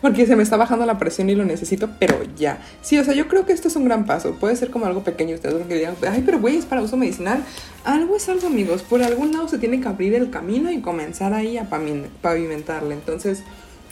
[0.00, 2.58] Porque se me está bajando la presión y lo necesito, pero ya.
[2.82, 4.36] Sí, o sea, yo creo que esto es un gran paso.
[4.38, 5.34] Puede ser como algo pequeño.
[5.34, 7.42] Ustedes que digan, ay, pero güey, es para uso medicinal.
[7.84, 8.82] Algo es algo, amigos.
[8.82, 11.68] Por algún lado se tiene que abrir el camino y comenzar ahí a
[12.22, 12.94] pavimentarle.
[12.94, 13.42] Entonces,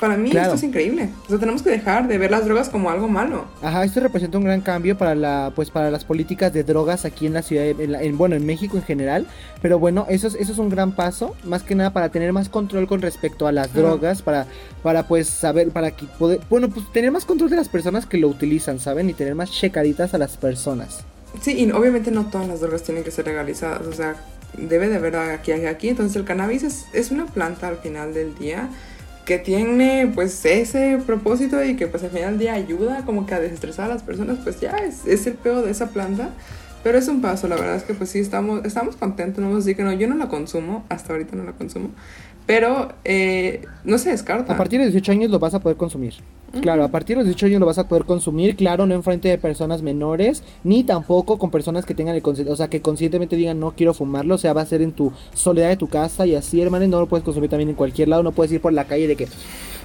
[0.03, 1.11] para mí esto es increíble.
[1.27, 3.45] O sea, tenemos que dejar de ver las drogas como algo malo.
[3.63, 7.25] Ajá, esto representa un gran cambio para la, pues, para las políticas de drogas aquí
[7.25, 9.29] en la ciudad, en, bueno, en México en general.
[9.61, 12.49] Pero bueno, eso es, eso es un gran paso, más que nada para tener más
[12.49, 14.47] control con respecto a las drogas, para,
[14.83, 18.19] para pues saber, para que poder, bueno, pues tener más control de las personas que
[18.19, 19.09] lo utilizan, ¿saben?
[19.09, 21.05] Y tener más checaditas a las personas.
[21.41, 24.17] Sí, y obviamente no todas las drogas tienen que ser legalizadas, o sea,
[24.59, 25.91] debe de haber aquí, aquí.
[25.91, 28.69] Entonces el cannabis es, es una planta al final del día
[29.25, 33.35] que tiene pues ese propósito y que pues al final del día ayuda como que
[33.35, 36.31] a desestresar a las personas, pues ya es, es el peor de esa planta.
[36.83, 39.62] Pero es un paso, la verdad es que pues sí estamos, estamos contentos, no vamos
[39.62, 41.91] a decir que no, yo no la consumo, hasta ahorita no la consumo,
[42.45, 44.55] pero eh, no se descarta.
[44.55, 46.14] A partir de 18 años lo vas a poder consumir.
[46.61, 49.03] Claro, a partir de los 18 años lo vas a poder consumir, claro, no en
[49.03, 53.37] frente de personas menores, ni tampoco con personas que tengan el o sea, que conscientemente
[53.37, 56.27] digan no quiero fumarlo, o sea, va a ser en tu soledad de tu casa
[56.27, 58.73] y así, hermanos, no lo puedes consumir también en cualquier lado, no puedes ir por
[58.73, 59.29] la calle de que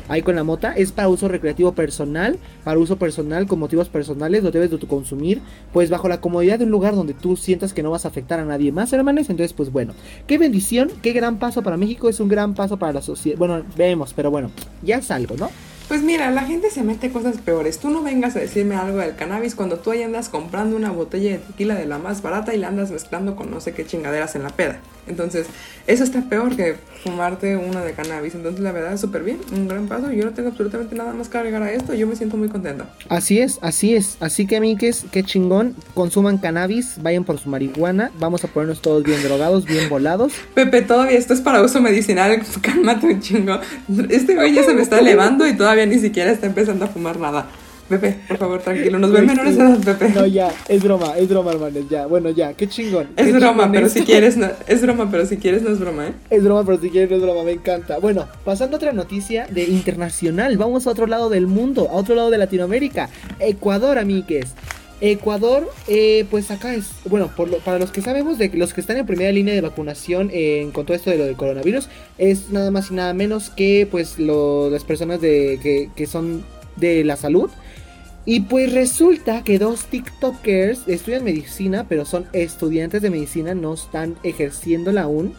[0.10, 4.44] ahí con la mota, es para uso recreativo personal, para uso personal, con motivos personales,
[4.44, 5.42] lo debes de tu consumir,
[5.72, 8.40] pues bajo la comodidad de un lugar donde tú sientas que no vas a afectar
[8.40, 9.94] a nadie más, hermanos, entonces pues bueno,
[10.28, 13.64] qué bendición, qué gran paso para México, es un gran paso para la sociedad, bueno,
[13.78, 14.52] vemos, pero bueno,
[14.84, 15.50] ya es algo, ¿no?
[15.88, 17.80] Pues mira, la gente se mete cosas peores.
[17.80, 21.32] Tú no vengas a decirme algo del cannabis cuando tú ahí andas comprando una botella
[21.32, 24.36] de tequila de la más barata y la andas mezclando con no sé qué chingaderas
[24.36, 24.80] en la peda.
[25.08, 25.48] Entonces,
[25.88, 28.36] eso está peor que fumarte una de cannabis.
[28.36, 30.12] Entonces, la verdad es súper bien, un gran paso.
[30.12, 31.94] Yo no tengo absolutamente nada más que agregar a esto.
[31.94, 32.90] Yo me siento muy contenta.
[33.08, 34.18] Así es, así es.
[34.20, 35.76] Así que, amigues, qué chingón.
[35.94, 38.12] Consuman cannabis, vayan por su marihuana.
[38.20, 40.34] Vamos a ponernos todos bien drogados, bien volados.
[40.54, 42.42] Pepe, todavía esto es para uso medicinal.
[42.62, 43.60] Cálmate un chingo.
[44.10, 47.20] Este güey ya se me está elevando y todavía ni siquiera está empezando a fumar
[47.20, 47.48] nada.
[47.90, 50.10] Pepe, por favor, tranquilo, nos ven menores de edad, Pepe.
[50.10, 52.06] No, ya, es broma, es broma, hermanos, ya.
[52.06, 53.08] Bueno, ya, qué chingón.
[53.16, 56.14] Es broma, pero si quieres, no, es broma, pero si quieres no es broma, ¿eh?
[56.30, 58.00] Es broma, pero si quieres no es broma, me encanta.
[58.00, 62.14] Bueno, pasando a otra noticia de internacional, vamos a otro lado del mundo, a otro
[62.14, 63.10] lado de Latinoamérica.
[63.40, 64.48] Ecuador, amigues.
[65.00, 67.30] Ecuador, eh, pues acá es, bueno,
[67.64, 70.32] para los que sabemos, de los que están en primera línea de vacunación
[70.72, 71.88] con todo esto de lo del coronavirus,
[72.18, 76.44] es nada más y nada menos que pues las personas de, que, son
[76.78, 77.50] de la salud.
[78.26, 84.16] Y pues resulta que dos TikTokers estudian medicina, pero son estudiantes de medicina, no están
[84.24, 85.34] ejerciéndola aún.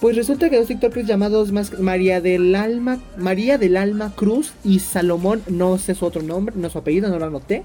[0.00, 5.42] Pues resulta que dos TikTokers llamados María del Alma, María del Alma Cruz y Salomón,
[5.48, 7.64] no sé su otro nombre, no su apellido, no lo anoté.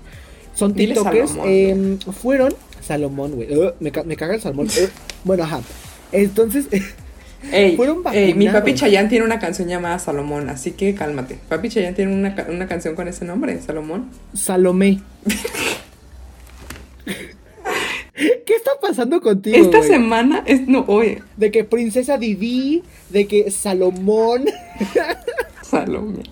[0.56, 4.68] Son TikTokers, em, fueron Salomón, güey, uh, me, caga el Salomón.
[4.68, 4.88] Uh,
[5.24, 5.62] bueno, ajá.
[6.12, 6.68] Entonces,
[7.52, 7.78] Ey,
[8.36, 11.38] mi papi Chayanne tiene una canción llamada Salomón, así que cálmate.
[11.50, 14.10] Papi Chayanne tiene una, una canción con ese nombre, Salomón.
[14.34, 15.02] Salomé.
[18.16, 19.58] ¿Qué está pasando contigo?
[19.58, 20.68] Esta semana es.
[20.68, 21.22] No, oye.
[21.36, 24.46] De que Princesa Didi, de que Salomón.
[25.64, 26.24] Salomé.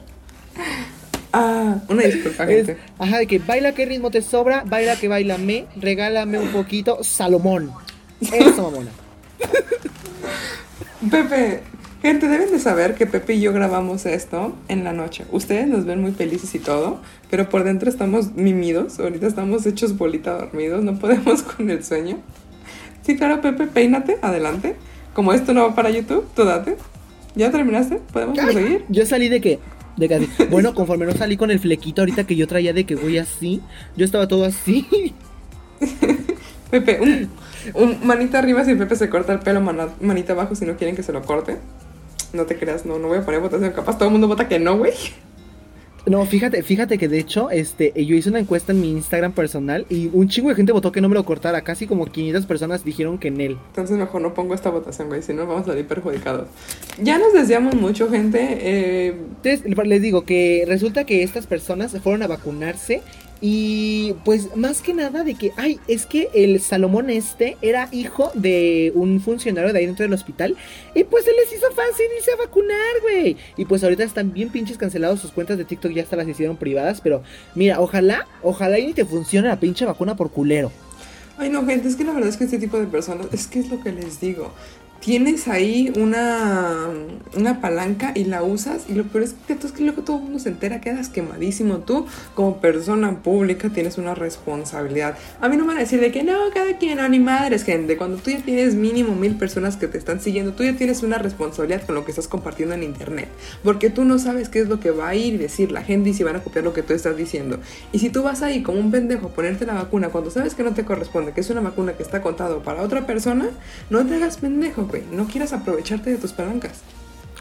[1.34, 2.78] Ah, una disculpa, gente.
[3.00, 7.04] ajá, de que baila qué ritmo te sobra, baila que baila me, regálame un poquito,
[7.04, 7.72] Salomón.
[8.20, 8.92] Eso, mamona.
[11.10, 11.62] Pepe,
[12.02, 15.26] Gente, deben de saber que Pepe y yo grabamos esto en la noche.
[15.32, 19.00] Ustedes nos ven muy felices y todo, pero por dentro estamos mimidos.
[19.00, 22.18] Ahorita estamos hechos bolita dormidos, no podemos con el sueño.
[23.04, 24.76] Sí, claro, Pepe, peínate, adelante.
[25.14, 26.76] Como esto no va para YouTube, tú date.
[27.36, 28.02] ¿Ya terminaste?
[28.12, 28.84] ¿Podemos seguir?
[28.90, 29.60] Yo salí de que
[30.50, 33.62] Bueno, conforme no salí con el flequito ahorita que yo traía de que voy así,
[33.96, 35.14] yo estaba todo así.
[36.72, 37.30] Pepe, un,
[37.74, 41.04] un, manita arriba si Pepe se corta el pelo, manita abajo si no quieren que
[41.04, 41.58] se lo corte.
[42.34, 43.72] No te creas, no, no voy a poner votación.
[43.72, 44.94] Capaz todo el mundo vota que no, güey.
[46.06, 49.86] No, fíjate, fíjate que de hecho, este, yo hice una encuesta en mi Instagram personal
[49.90, 51.62] y un chingo de gente votó que no me lo cortara.
[51.62, 53.58] Casi como 500 personas dijeron que en él.
[53.68, 56.48] Entonces mejor no pongo esta votación, güey, si no vamos a salir perjudicados.
[57.02, 58.40] Ya nos deseamos mucho, gente.
[58.62, 59.16] Eh...
[59.44, 63.02] Entonces, les digo que resulta que estas personas fueron a vacunarse
[63.44, 68.32] y pues más que nada de que, ay, es que el Salomón este era hijo
[68.36, 70.56] de un funcionario de ahí dentro del hospital.
[70.94, 73.38] Y pues se les hizo fácil irse a vacunar, güey.
[73.58, 76.56] Y pues ahorita están bien pinches cancelados sus cuentas de TikTok, ya hasta las hicieron
[76.56, 77.02] privadas.
[77.02, 77.24] Pero
[77.56, 80.72] mira, ojalá, ojalá y te funcione la pinche vacuna por culero.
[81.40, 83.60] Ay, no, gente, es que la verdad es que este tipo de personas, es que
[83.60, 84.52] es lo que les digo
[85.02, 86.88] tienes ahí una,
[87.36, 90.50] una palanca y la usas y lo peor es que, luego todo el mundo se
[90.50, 91.80] entera, quedas quemadísimo.
[91.80, 95.18] Tú como persona pública tienes una responsabilidad.
[95.42, 97.64] A mí no me van a decir de que no, cada quien, no, ni madres,
[97.64, 97.98] gente.
[97.98, 101.18] Cuando tú ya tienes mínimo mil personas que te están siguiendo, tú ya tienes una
[101.18, 103.28] responsabilidad con lo que estás compartiendo en internet.
[103.64, 106.14] Porque tú no sabes qué es lo que va a ir decir la gente y
[106.14, 107.60] si van a copiar lo que tú estás diciendo.
[107.92, 110.64] Y si tú vas ahí como un pendejo a ponerte la vacuna cuando sabes que
[110.64, 113.50] no te corresponde, que es una vacuna que está contado para otra persona,
[113.90, 116.82] no te hagas pendejo no quieras aprovecharte de tus palancas.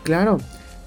[0.03, 0.38] Claro,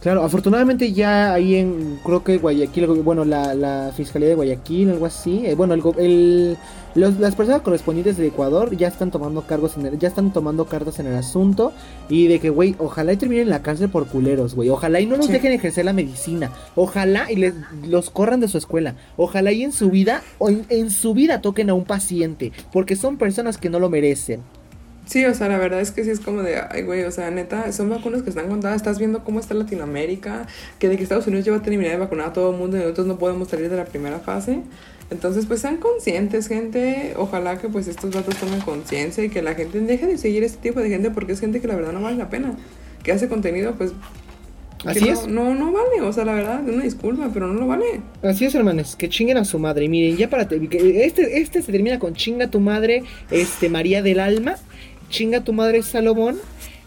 [0.01, 0.23] claro.
[0.23, 5.45] Afortunadamente ya ahí en, creo que Guayaquil, bueno, la, Fiscalía de Guayaquil, algo así.
[5.45, 6.57] Eh, bueno, el,
[6.95, 11.07] las personas correspondientes de Ecuador ya están tomando cargos en ya están tomando cartas en
[11.07, 11.73] el asunto
[12.07, 15.17] y de que güey ojalá y terminen la cárcel por culeros güey ojalá y no
[15.17, 17.55] los dejen ejercer la medicina ojalá y les
[17.87, 21.71] los corran de su escuela ojalá y en su vida o en su vida toquen
[21.71, 24.41] a un paciente porque son personas que no lo merecen
[25.05, 27.29] Sí, o sea, la verdad es que sí es como de, ay, güey, o sea,
[27.29, 28.77] neta, son vacunas que están contadas.
[28.77, 30.47] Estás viendo cómo está Latinoamérica,
[30.79, 32.79] que de que Estados Unidos lleva a terminar de vacunar a todo el mundo y
[32.79, 34.61] nosotros no podemos salir de la primera fase.
[35.11, 37.13] Entonces, pues sean conscientes, gente.
[37.17, 40.57] Ojalá que pues estos datos tomen conciencia y que la gente deje de seguir este
[40.59, 42.55] tipo de gente porque es gente que la verdad no vale la pena.
[43.03, 43.91] Que hace contenido, pues
[44.85, 45.27] Así no, es.
[45.27, 48.01] No, no vale, o sea, la verdad, una disculpa, pero no lo vale.
[48.21, 49.87] Así es, hermanos, que chinguen a su madre.
[49.87, 50.43] Miren, ya para.
[50.43, 54.55] Este, este se termina con chinga tu madre, este, María del Alma
[55.13, 56.37] chinga tu madre Salomón,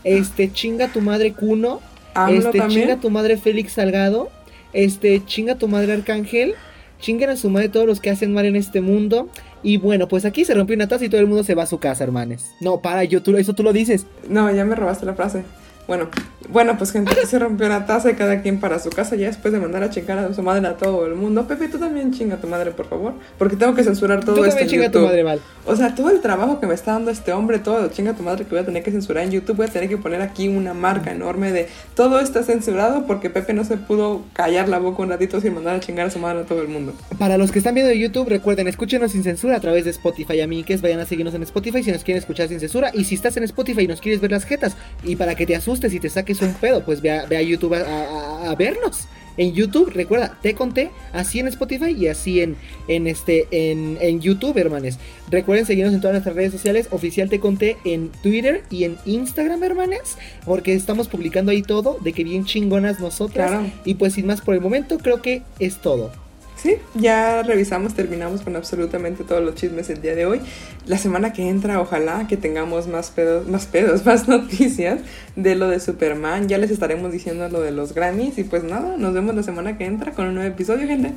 [0.03, 1.81] este, chinga tu madre Cuno,
[2.29, 4.31] este, chinga tu madre Félix Salgado,
[4.73, 6.55] este, chinga tu madre Arcángel,
[7.01, 9.29] chinguen a su madre todos los que hacen mal en este mundo.
[9.63, 11.67] Y bueno, pues aquí se rompió una taza y todo el mundo se va a
[11.67, 12.51] su casa, hermanes.
[12.61, 14.07] No, para, yo, tú, eso tú lo dices.
[14.29, 15.45] No, ya me robaste la frase.
[15.87, 16.09] Bueno,
[16.49, 19.53] bueno, pues gente, se rompió una taza y cada quien para su casa ya después
[19.53, 21.47] de mandar a chingar a su madre a todo el mundo.
[21.47, 24.61] Pepe, tú también chinga a tu madre, por favor, porque tengo que censurar todo esto
[24.61, 24.93] en YouTube.
[24.93, 25.41] tu madre, Val.
[25.65, 28.23] O sea, todo el trabajo que me está dando este hombre, todo chinga a tu
[28.23, 30.49] madre que voy a tener que censurar en YouTube, voy a tener que poner aquí
[30.49, 35.03] una marca enorme de todo está censurado porque Pepe no se pudo callar la boca
[35.03, 36.95] un ratito sin mandar a chingar a su madre a todo el mundo.
[37.19, 40.83] Para los que están viendo YouTube, recuerden, escúchenos sin censura a través de Spotify, amigues,
[40.83, 43.45] vayan a seguirnos en Spotify si nos quieren escuchar sin censura y si estás en
[43.45, 46.41] Spotify y nos quieres ver las jetas y para que te asustes y te saques
[46.43, 49.05] un pedo, pues ve a, YouTube a, vernos.
[49.39, 52.57] En YouTube, recuerda, te conté así en Spotify y así en,
[52.89, 54.99] en este en, en, YouTube, hermanes.
[55.31, 59.63] Recuerden seguirnos en todas nuestras redes sociales, oficial te conté en Twitter y en Instagram,
[59.63, 60.17] hermanes,
[60.47, 63.71] porque estamos publicando ahí todo, de que bien chingonas nosotras.
[63.85, 66.13] Y pues sin más por el momento, creo que es todo.
[66.57, 70.41] Sí, ya revisamos, terminamos con absolutamente todos los chismes el día de hoy.
[70.87, 75.01] La semana que entra, ojalá que tengamos más pedos, más pedos, más noticias
[75.37, 76.49] de lo de Superman.
[76.49, 78.39] Ya les estaremos diciendo lo de los Grammys.
[78.39, 81.13] Y pues nada, nos vemos la semana que entra con un nuevo episodio, gente.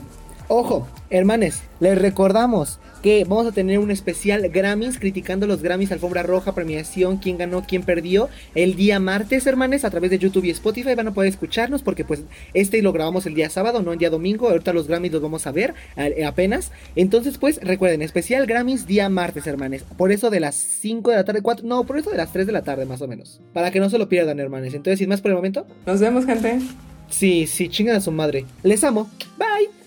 [0.51, 6.23] Ojo, hermanes, les recordamos que vamos a tener un especial Grammys criticando los Grammys Alfombra
[6.23, 10.49] Roja, premiación, quién ganó, quién perdió, el día martes, hermanes, a través de YouTube y
[10.49, 12.23] Spotify van a poder escucharnos porque pues
[12.55, 15.45] este lo grabamos el día sábado, no el día domingo, ahorita los Grammys los vamos
[15.45, 16.71] a ver eh, apenas.
[16.95, 21.25] Entonces pues recuerden, especial Grammys día martes, hermanes, por eso de las 5 de la
[21.25, 23.69] tarde, 4, no, por eso de las 3 de la tarde más o menos, para
[23.69, 24.73] que no se lo pierdan, hermanes.
[24.73, 25.67] Entonces, sin más por el momento.
[25.85, 26.59] Nos vemos, gente.
[27.07, 28.45] Sí, sí, chingan a su madre.
[28.63, 29.11] Les amo.
[29.37, 29.78] Bye.